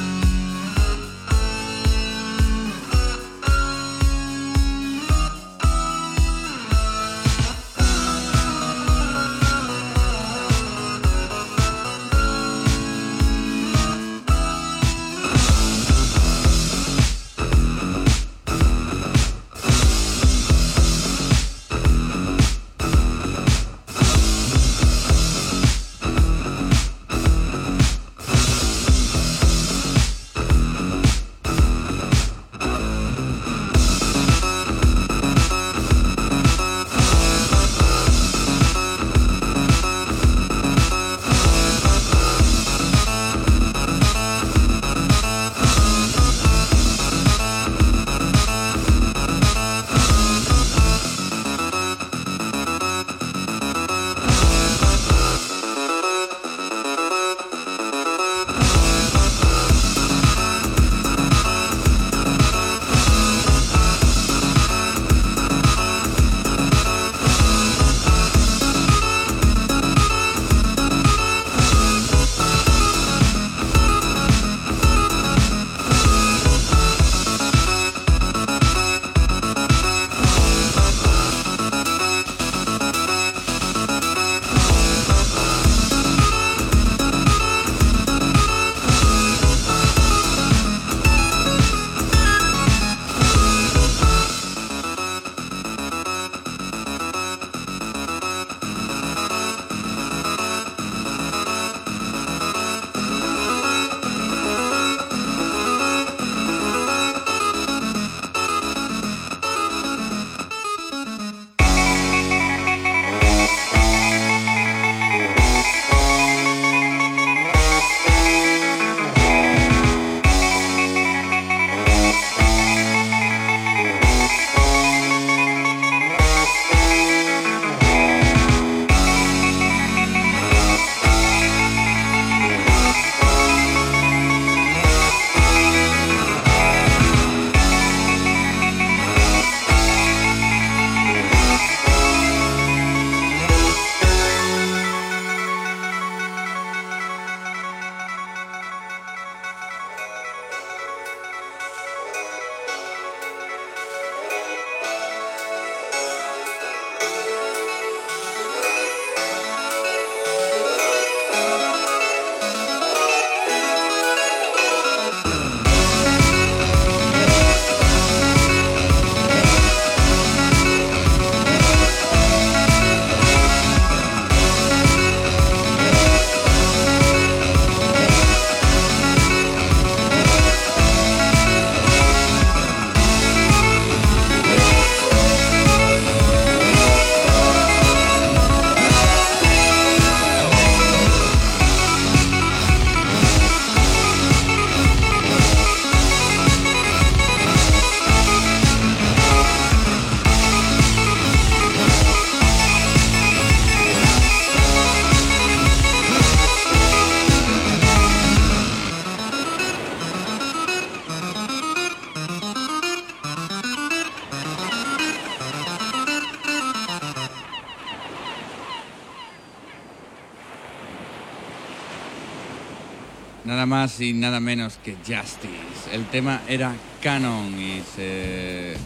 más 223.68 224.00
y 224.00 224.12
nada 224.12 224.40
menos 224.40 224.78
que 224.82 224.96
Justice. 224.96 225.92
El 225.92 226.04
tema 226.06 226.40
era 226.48 226.74
Canon 227.02 227.54
y, 227.60 227.82
se, 227.94 228.76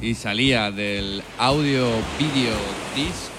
y 0.00 0.14
salía 0.14 0.70
del 0.70 1.22
audio 1.38 1.90
video 2.18 2.56
disco. 2.94 3.32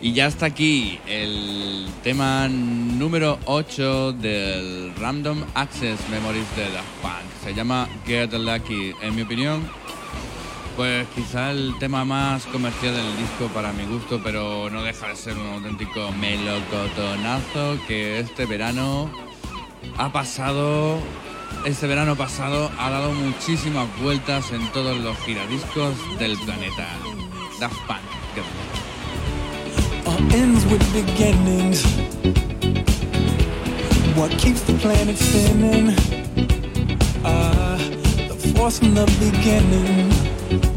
Y 0.00 0.12
ya 0.12 0.26
está 0.26 0.46
aquí 0.46 1.00
el 1.08 1.88
tema 2.04 2.48
número 2.48 3.38
8 3.46 4.12
del 4.12 4.94
Random 4.96 5.42
Access 5.54 5.98
Memories 6.10 6.54
de 6.54 6.70
Daft 6.70 6.88
Punk. 7.02 7.42
Se 7.42 7.54
llama 7.54 7.88
Get 8.06 8.32
Lucky. 8.34 8.92
En 9.02 9.16
mi 9.16 9.22
opinión, 9.22 9.62
pues 10.76 11.08
quizá 11.14 11.50
el 11.50 11.74
tema 11.80 12.04
más 12.04 12.44
comercial 12.46 12.94
del 12.94 13.16
disco 13.16 13.48
para 13.54 13.72
mi 13.72 13.84
gusto, 13.86 14.20
pero 14.22 14.68
no 14.70 14.82
deja 14.82 15.08
de 15.08 15.16
ser 15.16 15.36
un 15.38 15.46
auténtico 15.46 16.12
melocotonazo 16.12 17.78
que 17.88 18.20
este 18.20 18.44
verano 18.44 19.25
ha 19.98 20.12
pasado, 20.12 20.98
este 21.64 21.86
verano 21.86 22.16
pasado 22.16 22.70
ha 22.78 22.90
dado 22.90 23.12
muchísimas 23.12 23.88
vueltas 24.00 24.50
en 24.52 24.66
todos 24.72 24.96
los 24.98 25.16
giradiscos 25.18 25.94
del 26.18 26.36
planeta. 26.38 26.88
Daft 27.60 27.76
Punk. 27.86 28.00
Beginnings. 30.92 31.84
What 34.16 34.30
keeps 34.38 34.62
the 34.62 34.72
planet 34.80 35.16
spinning? 35.16 35.90
Uh, 37.24 37.76
the 38.28 38.52
force 38.56 38.78
from 38.78 38.94
the 38.94 39.04
beginning. 39.20 40.75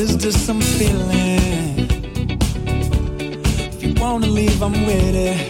is 0.00 0.16
this 0.16 0.46
some 0.46 0.62
feeling? 0.62 1.90
If 3.70 3.82
you 3.82 3.94
wanna 4.00 4.28
leave, 4.28 4.62
I'm 4.62 4.72
with 4.86 5.14
it. 5.14 5.49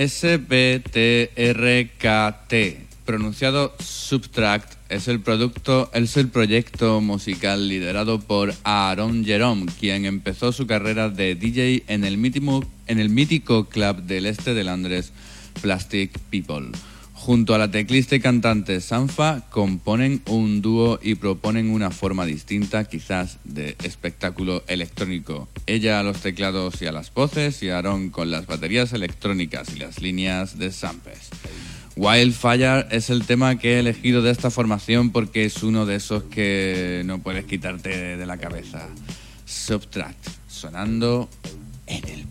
SBTRKT, 0.00 1.34
pronunciado 3.04 3.74
Subtract, 3.78 4.72
es 4.88 5.08
el 5.08 5.20
producto, 5.20 5.90
es 5.92 6.16
el 6.16 6.28
proyecto 6.28 7.02
musical 7.02 7.68
liderado 7.68 8.18
por 8.18 8.54
Aaron 8.64 9.26
Jerome, 9.26 9.66
quien 9.78 10.06
empezó 10.06 10.52
su 10.52 10.66
carrera 10.66 11.10
de 11.10 11.34
DJ 11.34 11.82
en 11.88 12.04
el 12.04 12.16
mítico, 12.16 12.64
en 12.86 12.98
el 12.98 13.10
mítico 13.10 13.66
club 13.66 13.96
del 14.04 14.24
este 14.24 14.54
de 14.54 14.64
Londres, 14.64 15.12
Plastic 15.60 16.18
People. 16.30 16.70
Junto 17.30 17.54
a 17.54 17.58
la 17.58 17.70
teclista 17.70 18.16
y 18.16 18.20
cantante 18.20 18.80
Sanfa, 18.80 19.42
componen 19.50 20.20
un 20.26 20.62
dúo 20.62 20.98
y 21.00 21.14
proponen 21.14 21.70
una 21.70 21.92
forma 21.92 22.26
distinta, 22.26 22.82
quizás, 22.86 23.38
de 23.44 23.76
espectáculo 23.84 24.64
electrónico. 24.66 25.48
Ella 25.68 26.00
a 26.00 26.02
los 26.02 26.22
teclados 26.22 26.82
y 26.82 26.86
a 26.86 26.92
las 26.92 27.14
voces, 27.14 27.62
y 27.62 27.68
Aaron 27.68 28.10
con 28.10 28.32
las 28.32 28.48
baterías 28.48 28.92
electrónicas 28.94 29.68
y 29.76 29.78
las 29.78 30.02
líneas 30.02 30.58
de 30.58 30.72
Sampes. 30.72 31.28
Wildfire 31.94 32.86
es 32.90 33.10
el 33.10 33.24
tema 33.24 33.56
que 33.58 33.74
he 33.74 33.78
elegido 33.78 34.22
de 34.22 34.32
esta 34.32 34.50
formación 34.50 35.10
porque 35.10 35.44
es 35.44 35.62
uno 35.62 35.86
de 35.86 35.94
esos 35.94 36.24
que 36.24 37.02
no 37.04 37.20
puedes 37.22 37.44
quitarte 37.44 38.16
de 38.16 38.26
la 38.26 38.38
cabeza. 38.38 38.88
Subtract, 39.44 40.26
sonando 40.48 41.28
en 41.86 42.08
el 42.08 42.26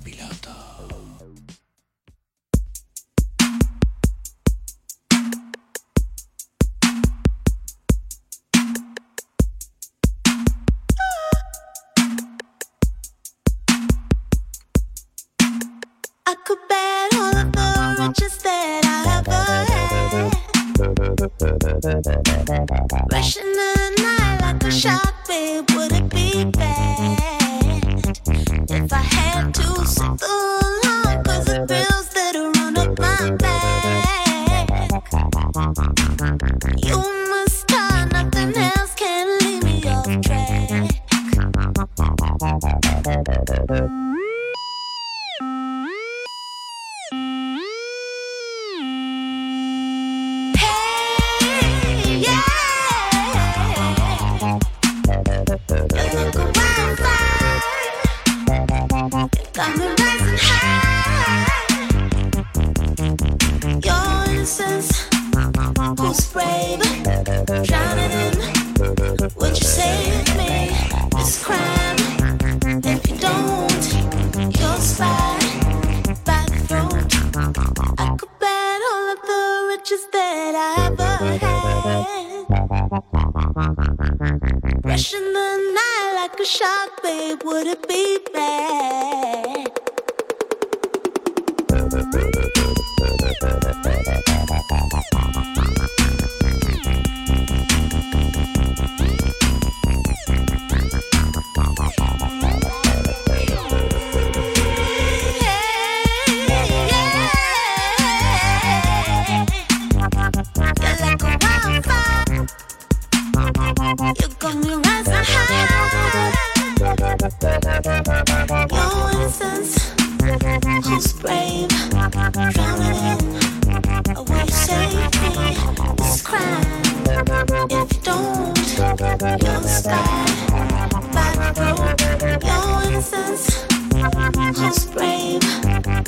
Rushing 21.81 23.53
the 23.53 23.95
night 24.01 24.41
like 24.41 24.63
a 24.63 24.71
shopping 24.71 25.68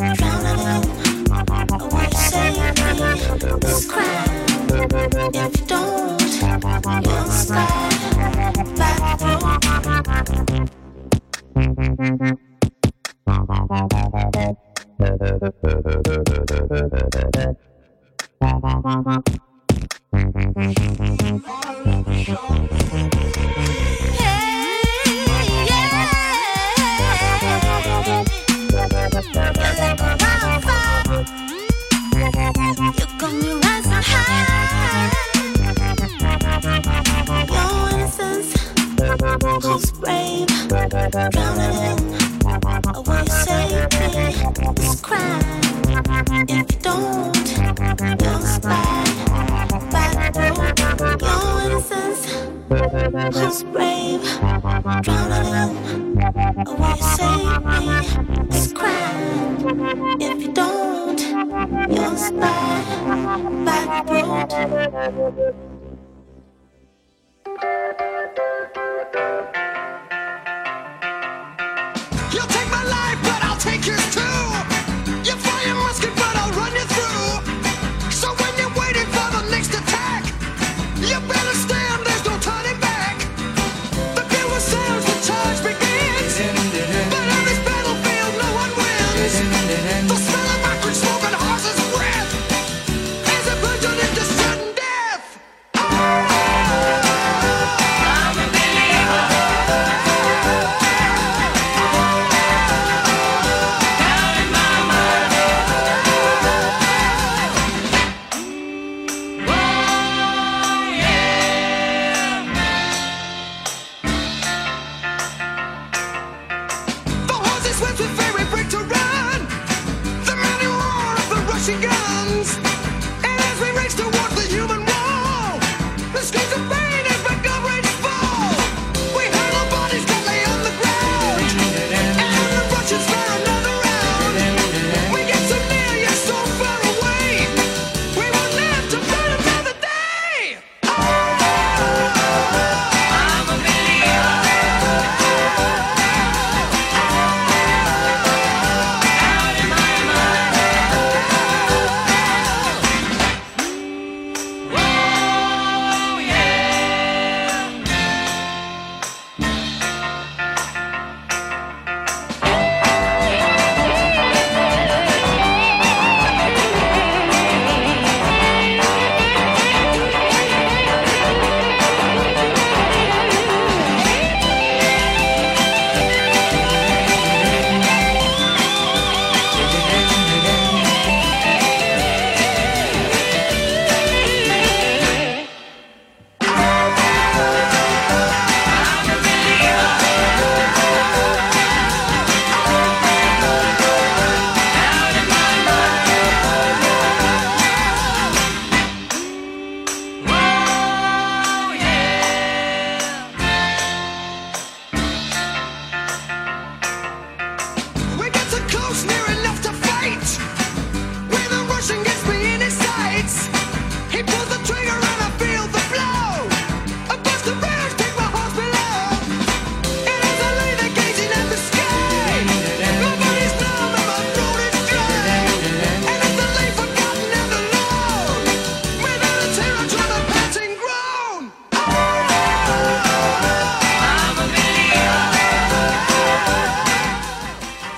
Brown 0.01 0.50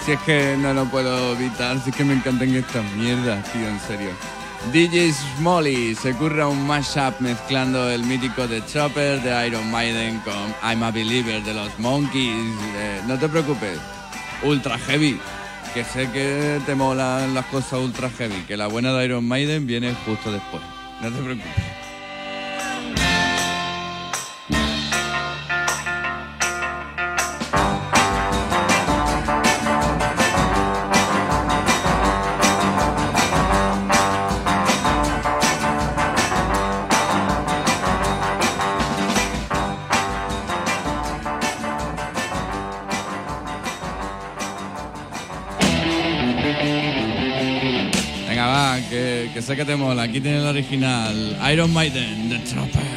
Si 0.05 0.11
es 0.11 0.19
que 0.21 0.57
no 0.57 0.73
lo 0.73 0.83
puedo 0.85 1.31
evitar, 1.31 1.79
si 1.79 1.89
es 1.89 1.95
que 1.95 2.03
me 2.03 2.13
encantan 2.13 2.53
estas 2.53 2.83
mierdas, 2.93 3.49
tío, 3.53 3.65
en 3.65 3.79
serio. 3.79 4.09
DJ 4.73 5.13
Smolly 5.13 5.95
se 5.95 6.13
curra 6.13 6.47
un 6.47 6.67
mashup 6.67 7.19
mezclando 7.19 7.89
el 7.89 8.03
mítico 8.03 8.45
The 8.47 8.65
Chopper 8.65 9.21
de 9.21 9.47
Iron 9.47 9.71
Maiden 9.71 10.19
con 10.19 10.33
I'm 10.61 10.83
a 10.83 10.91
Believer 10.91 11.41
de 11.43 11.53
los 11.53 11.79
Monkeys. 11.79 12.53
Eh, 12.75 13.01
no 13.07 13.17
te 13.17 13.29
preocupes, 13.29 13.79
ultra 14.43 14.77
heavy. 14.77 15.19
Que 15.73 15.85
sé 15.85 16.09
que 16.11 16.59
te 16.65 16.75
molan 16.75 17.33
las 17.33 17.45
cosas 17.45 17.79
ultra 17.79 18.09
heavy, 18.09 18.43
que 18.45 18.57
la 18.57 18.67
buena 18.67 18.93
de 18.93 19.05
Iron 19.05 19.25
Maiden 19.25 19.65
viene 19.65 19.95
justo 20.05 20.33
después. 20.33 20.61
No 21.01 21.09
te 21.11 21.21
preocupes. 21.21 21.82
Sé 49.53 49.57
que 49.57 49.65
te 49.65 49.75
mola. 49.75 50.03
Aquí 50.03 50.19
tienes 50.19 50.41
el 50.41 50.47
original. 50.47 51.37
Iron 51.51 51.71
Maiden, 51.73 52.29
The 52.29 52.43
Chopper. 52.43 52.92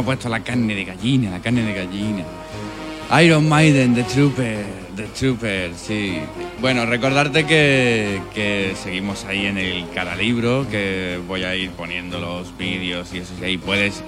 Ha 0.00 0.04
puesto? 0.04 0.28
La 0.28 0.40
carne 0.40 0.74
de 0.74 0.84
gallina, 0.84 1.30
la 1.30 1.40
carne 1.40 1.62
de 1.62 1.74
gallina. 1.74 2.24
Iron 3.22 3.48
Maiden, 3.48 3.94
The 3.94 4.02
Trooper, 4.04 4.64
The 4.96 5.04
Trooper, 5.18 5.72
sí. 5.76 6.18
Bueno, 6.60 6.86
recordarte 6.86 7.44
que, 7.44 8.20
que 8.34 8.74
seguimos 8.82 9.24
ahí 9.24 9.46
en 9.46 9.58
el 9.58 9.88
Caralibro, 9.90 10.66
que 10.70 11.20
voy 11.28 11.44
a 11.44 11.54
ir 11.54 11.70
poniendo 11.70 12.18
los 12.18 12.56
vídeos 12.56 13.12
y 13.12 13.18
eso, 13.18 13.34
y 13.40 13.44
ahí 13.44 13.58
puedes 13.58 14.02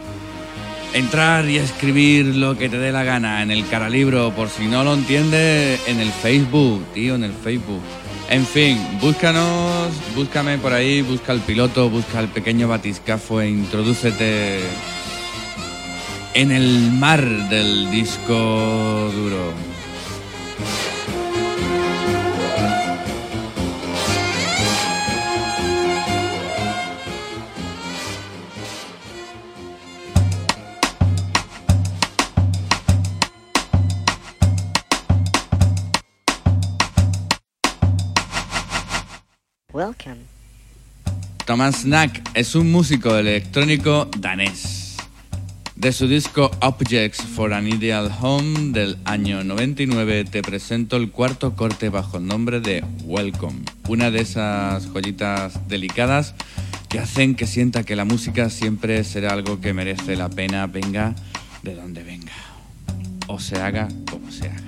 entrar 0.92 1.48
y 1.48 1.58
escribir 1.58 2.36
lo 2.36 2.56
que 2.56 2.68
te 2.68 2.78
dé 2.78 2.90
la 2.90 3.04
gana 3.04 3.42
en 3.42 3.50
el 3.50 3.68
Caralibro, 3.68 4.32
por 4.32 4.48
si 4.48 4.66
no 4.66 4.82
lo 4.82 4.94
entiendes, 4.94 5.80
en 5.86 6.00
el 6.00 6.10
Facebook, 6.10 6.84
tío, 6.94 7.14
en 7.14 7.24
el 7.24 7.32
Facebook. 7.32 7.82
En 8.30 8.44
fin, 8.44 8.78
búscanos, 9.00 9.92
búscame 10.16 10.58
por 10.58 10.72
ahí, 10.72 11.02
busca 11.02 11.32
el 11.32 11.40
piloto, 11.40 11.88
busca 11.90 12.18
el 12.18 12.28
pequeño 12.28 12.66
batiscafo 12.66 13.40
e 13.40 13.50
introdúcete 13.50 14.60
en 16.36 16.52
el 16.52 16.92
mar 16.92 17.24
del 17.48 17.90
disco 17.90 18.34
duro. 18.34 19.54
Welcome. 39.72 40.16
Thomas 41.46 41.84
Knack 41.84 42.30
es 42.34 42.54
un 42.54 42.70
músico 42.70 43.16
electrónico 43.16 44.10
danés. 44.18 44.75
De 45.76 45.92
su 45.92 46.08
disco 46.08 46.50
Objects 46.62 47.22
for 47.22 47.52
an 47.52 47.68
Ideal 47.68 48.10
Home 48.22 48.72
del 48.72 48.96
año 49.04 49.44
99 49.44 50.24
te 50.24 50.40
presento 50.40 50.96
el 50.96 51.10
cuarto 51.10 51.54
corte 51.54 51.90
bajo 51.90 52.16
el 52.16 52.26
nombre 52.26 52.60
de 52.60 52.82
Welcome, 53.04 53.60
una 53.86 54.10
de 54.10 54.22
esas 54.22 54.86
joyitas 54.86 55.68
delicadas 55.68 56.34
que 56.88 56.98
hacen 56.98 57.34
que 57.34 57.46
sienta 57.46 57.84
que 57.84 57.94
la 57.94 58.06
música 58.06 58.48
siempre 58.48 59.04
será 59.04 59.34
algo 59.34 59.60
que 59.60 59.74
merece 59.74 60.16
la 60.16 60.30
pena, 60.30 60.66
venga 60.66 61.14
de 61.62 61.74
donde 61.74 62.02
venga, 62.02 62.32
o 63.26 63.38
se 63.38 63.56
haga 63.60 63.88
como 64.10 64.30
se 64.32 64.48
haga. 64.48 64.65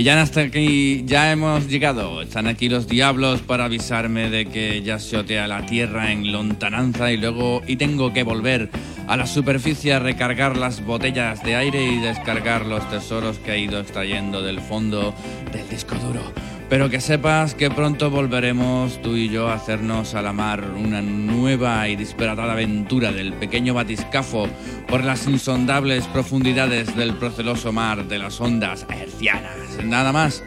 Y 0.00 0.02
ya 0.02 0.18
hasta 0.22 0.40
aquí, 0.40 1.02
ya 1.04 1.30
hemos 1.30 1.68
llegado. 1.68 2.22
Están 2.22 2.46
aquí 2.46 2.70
los 2.70 2.88
diablos 2.88 3.42
para 3.42 3.66
avisarme 3.66 4.30
de 4.30 4.46
que 4.46 4.80
ya 4.80 4.98
se 4.98 5.18
otea 5.18 5.46
la 5.46 5.66
tierra 5.66 6.10
en 6.10 6.32
lontananza 6.32 7.12
y 7.12 7.18
luego 7.18 7.60
y 7.66 7.76
tengo 7.76 8.10
que 8.14 8.22
volver 8.22 8.70
a 9.08 9.18
la 9.18 9.26
superficie 9.26 9.92
a 9.92 9.98
recargar 9.98 10.56
las 10.56 10.82
botellas 10.82 11.42
de 11.42 11.54
aire 11.54 11.84
y 11.84 11.98
descargar 11.98 12.64
los 12.64 12.88
tesoros 12.88 13.36
que 13.40 13.52
he 13.52 13.58
ido 13.58 13.78
extrayendo 13.78 14.40
del 14.40 14.62
fondo 14.62 15.14
del 15.52 15.68
disco 15.68 15.94
duro. 15.96 16.22
Pero 16.70 16.88
que 16.88 17.02
sepas 17.02 17.54
que 17.54 17.70
pronto 17.70 18.08
volveremos 18.08 19.02
tú 19.02 19.16
y 19.16 19.28
yo 19.28 19.48
a 19.48 19.54
hacernos 19.56 20.14
a 20.14 20.22
la 20.22 20.32
mar 20.32 20.64
una 20.78 21.02
nueva 21.02 21.86
y 21.90 21.96
disparatada 21.96 22.54
aventura 22.54 23.12
del 23.12 23.34
pequeño 23.34 23.74
batiscafo 23.74 24.48
por 24.88 25.04
las 25.04 25.26
insondables 25.26 26.06
profundidades 26.06 26.96
del 26.96 27.12
proceloso 27.16 27.70
mar 27.70 28.08
de 28.08 28.18
las 28.18 28.40
ondas 28.40 28.86
hercianas. 28.88 29.59
Nada 29.84 30.12
más. 30.12 30.42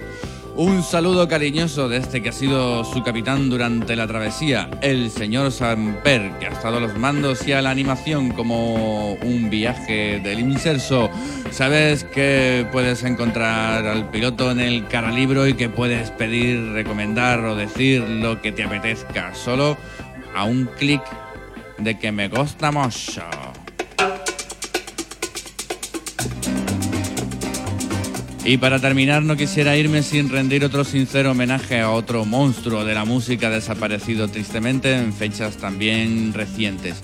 Un 0.55 0.84
saludo 0.84 1.28
cariñoso 1.28 1.89
de 1.89 1.97
este 1.97 2.21
que 2.21 2.30
ha 2.30 2.32
sido 2.32 2.84
su 2.84 3.01
capitán 3.01 3.49
durante 3.49 3.95
la 3.95 4.05
travesía, 4.05 4.69
el 4.82 5.09
señor 5.09 5.51
Samper, 5.51 6.38
que 6.38 6.45
ha 6.45 6.49
estado 6.49 6.78
a 6.78 6.80
los 6.80 6.95
mandos 6.95 7.47
y 7.47 7.53
a 7.53 7.61
la 7.63 7.71
animación 7.71 8.30
como 8.34 9.13
un 9.13 9.49
viaje 9.49 10.19
del 10.19 10.39
inserso. 10.39 11.09
Sabes 11.49 12.03
que 12.03 12.67
puedes 12.71 13.03
encontrar 13.03 13.88
al 13.88 14.11
piloto 14.11 14.51
en 14.51 14.59
el 14.59 14.88
caralibro 14.88 15.47
y 15.47 15.55
que 15.55 15.69
puedes 15.69 16.11
pedir, 16.11 16.74
recomendar 16.74 17.39
o 17.39 17.55
decir 17.55 18.01
lo 18.01 18.39
que 18.39 18.51
te 18.51 18.63
apetezca, 18.63 19.34
solo 19.34 19.76
a 20.36 20.43
un 20.43 20.69
clic 20.78 21.01
de 21.80 21.97
que 21.97 22.11
me 22.11 22.28
gusta 22.28 22.71
mucho. 22.71 23.24
Y 28.45 28.57
para 28.57 28.79
terminar, 28.79 29.23
no 29.23 29.37
quisiera 29.37 29.77
irme 29.77 30.03
sin 30.03 30.29
rendir 30.29 30.65
otro 30.65 30.83
sincero 30.83 31.31
homenaje 31.31 31.79
a 31.79 31.91
otro 31.91 32.25
monstruo 32.25 32.83
de 32.83 32.93
la 32.93 33.05
música 33.05 33.49
desaparecido 33.49 34.27
tristemente 34.27 34.97
en 34.97 35.13
fechas 35.13 35.55
también 35.57 36.33
recientes. 36.33 37.01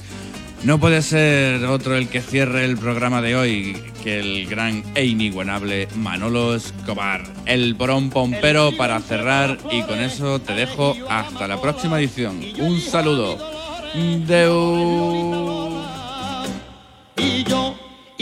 No 0.63 0.77
puede 0.77 1.01
ser 1.01 1.63
otro 1.65 1.95
el 1.95 2.09
que 2.09 2.19
cierre 2.19 2.65
el 2.65 2.77
programa 2.77 3.21
de 3.21 3.37
hoy 3.37 3.77
que 4.03 4.19
el 4.19 4.47
gran 4.47 4.83
e 4.93 5.05
inigualable 5.05 5.87
Manolo 5.95 6.55
Escobar, 6.55 7.23
el 7.45 7.75
porón 7.77 8.09
pompero 8.09 8.75
para 8.75 8.99
cerrar 8.99 9.57
y 9.71 9.81
con 9.83 9.99
eso 9.99 10.39
te 10.39 10.53
dejo 10.53 10.97
hasta 11.09 11.47
la 11.47 11.61
próxima 11.61 11.99
edición. 11.99 12.41
Un 12.59 12.81
saludo. 12.81 13.37
Deu. 14.27 15.28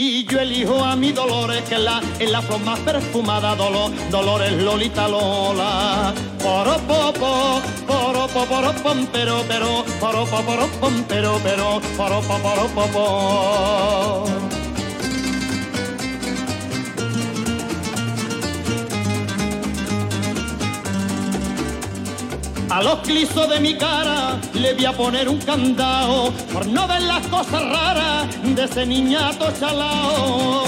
Y 0.00 0.24
yo, 0.26 0.38
elijo 0.38 0.84
a 0.84 0.94
mi 0.94 1.10
Dolores, 1.10 1.62
que 1.68 1.76
la, 1.76 2.00
es 2.20 2.30
la 2.30 2.40
flor 2.40 2.60
más 2.60 2.78
perfumada, 2.78 3.56
Dolor, 3.56 3.90
Dolores 4.12 4.52
Lolita 4.52 5.08
Lola. 5.08 6.14
Poro 6.40 6.76
popo, 6.86 7.60
poro 7.84 8.28
po, 8.28 8.44
poro 8.44 8.72
pom, 8.74 9.08
pero, 9.12 9.42
pero, 9.48 9.84
poro 9.98 10.24
po, 10.24 10.40
poro 10.42 10.68
pom, 10.78 11.02
pero, 11.08 11.40
pero, 11.42 11.80
poro 11.96 12.20
po, 12.20 12.38
A 22.70 22.82
los 22.82 22.98
clisos 22.98 23.48
de 23.48 23.60
mi 23.60 23.74
cara 23.76 24.38
le 24.52 24.74
voy 24.74 24.84
a 24.84 24.92
poner 24.92 25.28
un 25.28 25.38
candado 25.38 26.30
por 26.52 26.66
no 26.66 26.86
ver 26.86 27.00
las 27.02 27.26
cosas 27.28 27.62
raras 27.62 28.26
de 28.42 28.64
ese 28.64 28.84
niñato 28.84 29.50
chalao. 29.58 30.64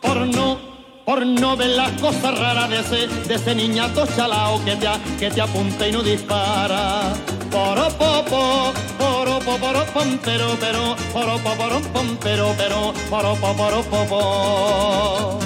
Por 0.00 0.16
no, 0.28 0.58
por 1.04 1.26
no 1.26 1.54
ver 1.56 1.70
las 1.70 1.90
cosas 2.00 2.38
raras 2.38 2.70
de 2.70 2.80
ese, 2.80 3.08
de 3.28 3.34
ese 3.34 3.54
niñato 3.54 4.06
chalao 4.16 4.64
que 4.64 4.76
te, 4.76 4.88
que 5.18 5.30
te 5.30 5.42
apunta 5.42 5.86
y 5.86 5.92
no 5.92 6.02
dispara. 6.02 7.12
Poro 7.50 7.88
popo, 7.90 8.72
poro 8.98 9.38
po, 9.40 9.56
poro 9.58 9.84
pom, 9.92 10.18
pero, 10.24 10.56
pero, 10.58 10.96
poro 11.12 11.38
po, 11.38 11.50
poro 11.50 11.80
pom, 11.92 12.16
pero, 12.22 12.54
pero, 12.56 12.94
poro 13.10 13.34
po, 13.82 15.38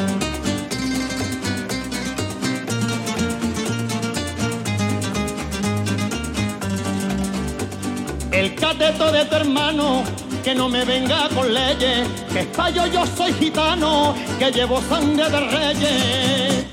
El 8.40 8.54
cateto 8.54 9.12
de 9.12 9.26
tu 9.26 9.34
hermano, 9.36 10.02
que 10.42 10.54
no 10.54 10.66
me 10.70 10.82
venga 10.86 11.28
con 11.34 11.52
leyes, 11.52 12.08
que 12.32 12.40
espayo 12.40 12.86
yo 12.86 13.04
soy 13.14 13.34
gitano, 13.34 14.14
que 14.38 14.50
llevo 14.50 14.80
sangre 14.88 15.28
de 15.28 15.40
reyes. 15.40 16.64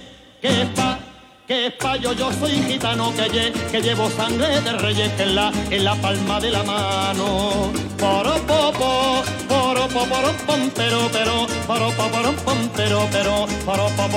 Que 0.41 0.65
pa, 0.73 0.97
que 1.45 1.67
espayo 1.67 2.13
yo 2.13 2.31
soy 2.39 2.51
gitano, 2.69 3.13
que, 3.17 3.25
lle- 3.29 3.51
que 3.69 3.81
llevo 3.81 4.09
sangre 4.11 4.61
de 4.61 4.71
reyes, 4.77 5.11
que 5.17 5.23
en 5.23 5.35
la, 5.35 5.51
en 5.69 5.83
la 5.83 5.95
palma 5.95 6.39
de 6.39 6.51
la 6.51 6.63
mano. 6.63 7.69
Poro 7.99 8.35
popo, 8.47 9.21
poro 9.49 9.87
po, 9.89 10.05
poro 10.05 10.31
pom, 10.45 10.69
pero, 10.73 11.09
pero, 11.11 11.47
poro 11.67 11.89
po, 11.97 12.03
poro 12.07 12.31
pom, 12.45 12.57
pero, 12.77 13.09
pero, 13.11 13.45
poro 13.65 13.87
po, 13.97 14.07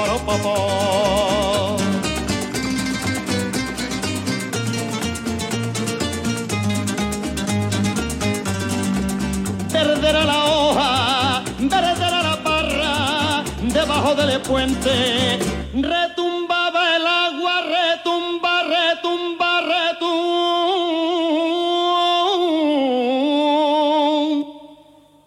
perderá 10.00 10.24
la 10.24 10.44
hoja, 10.46 11.42
perderá 11.68 12.22
la 12.22 12.36
parra, 12.42 13.44
debajo 13.60 14.14
del 14.14 14.40
puente, 14.40 15.38
retumbaba 15.74 16.96
el 16.96 17.06
agua, 17.06 17.60
retumba, 17.76 18.62
retumba, 18.62 19.60
retum. 19.60 20.08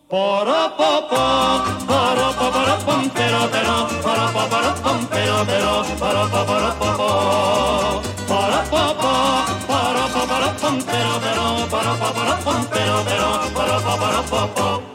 Poro 0.10 0.76
popo, 0.76 1.24
poro 1.86 2.28
po, 2.38 2.46
poro 2.52 2.76
pom, 2.86 3.10
pero, 3.14 3.50
pero, 3.52 3.88
poro 4.02 4.26
po, 4.34 4.42
poro 4.50 4.74
pom, 4.84 5.08
pero, 5.12 5.46
pero, 5.46 5.86
poro 6.00 6.24
po, 6.80 8.02
poro 8.44 8.62
popo. 8.70 9.12
Poro 9.68 10.04
popo, 14.30 14.93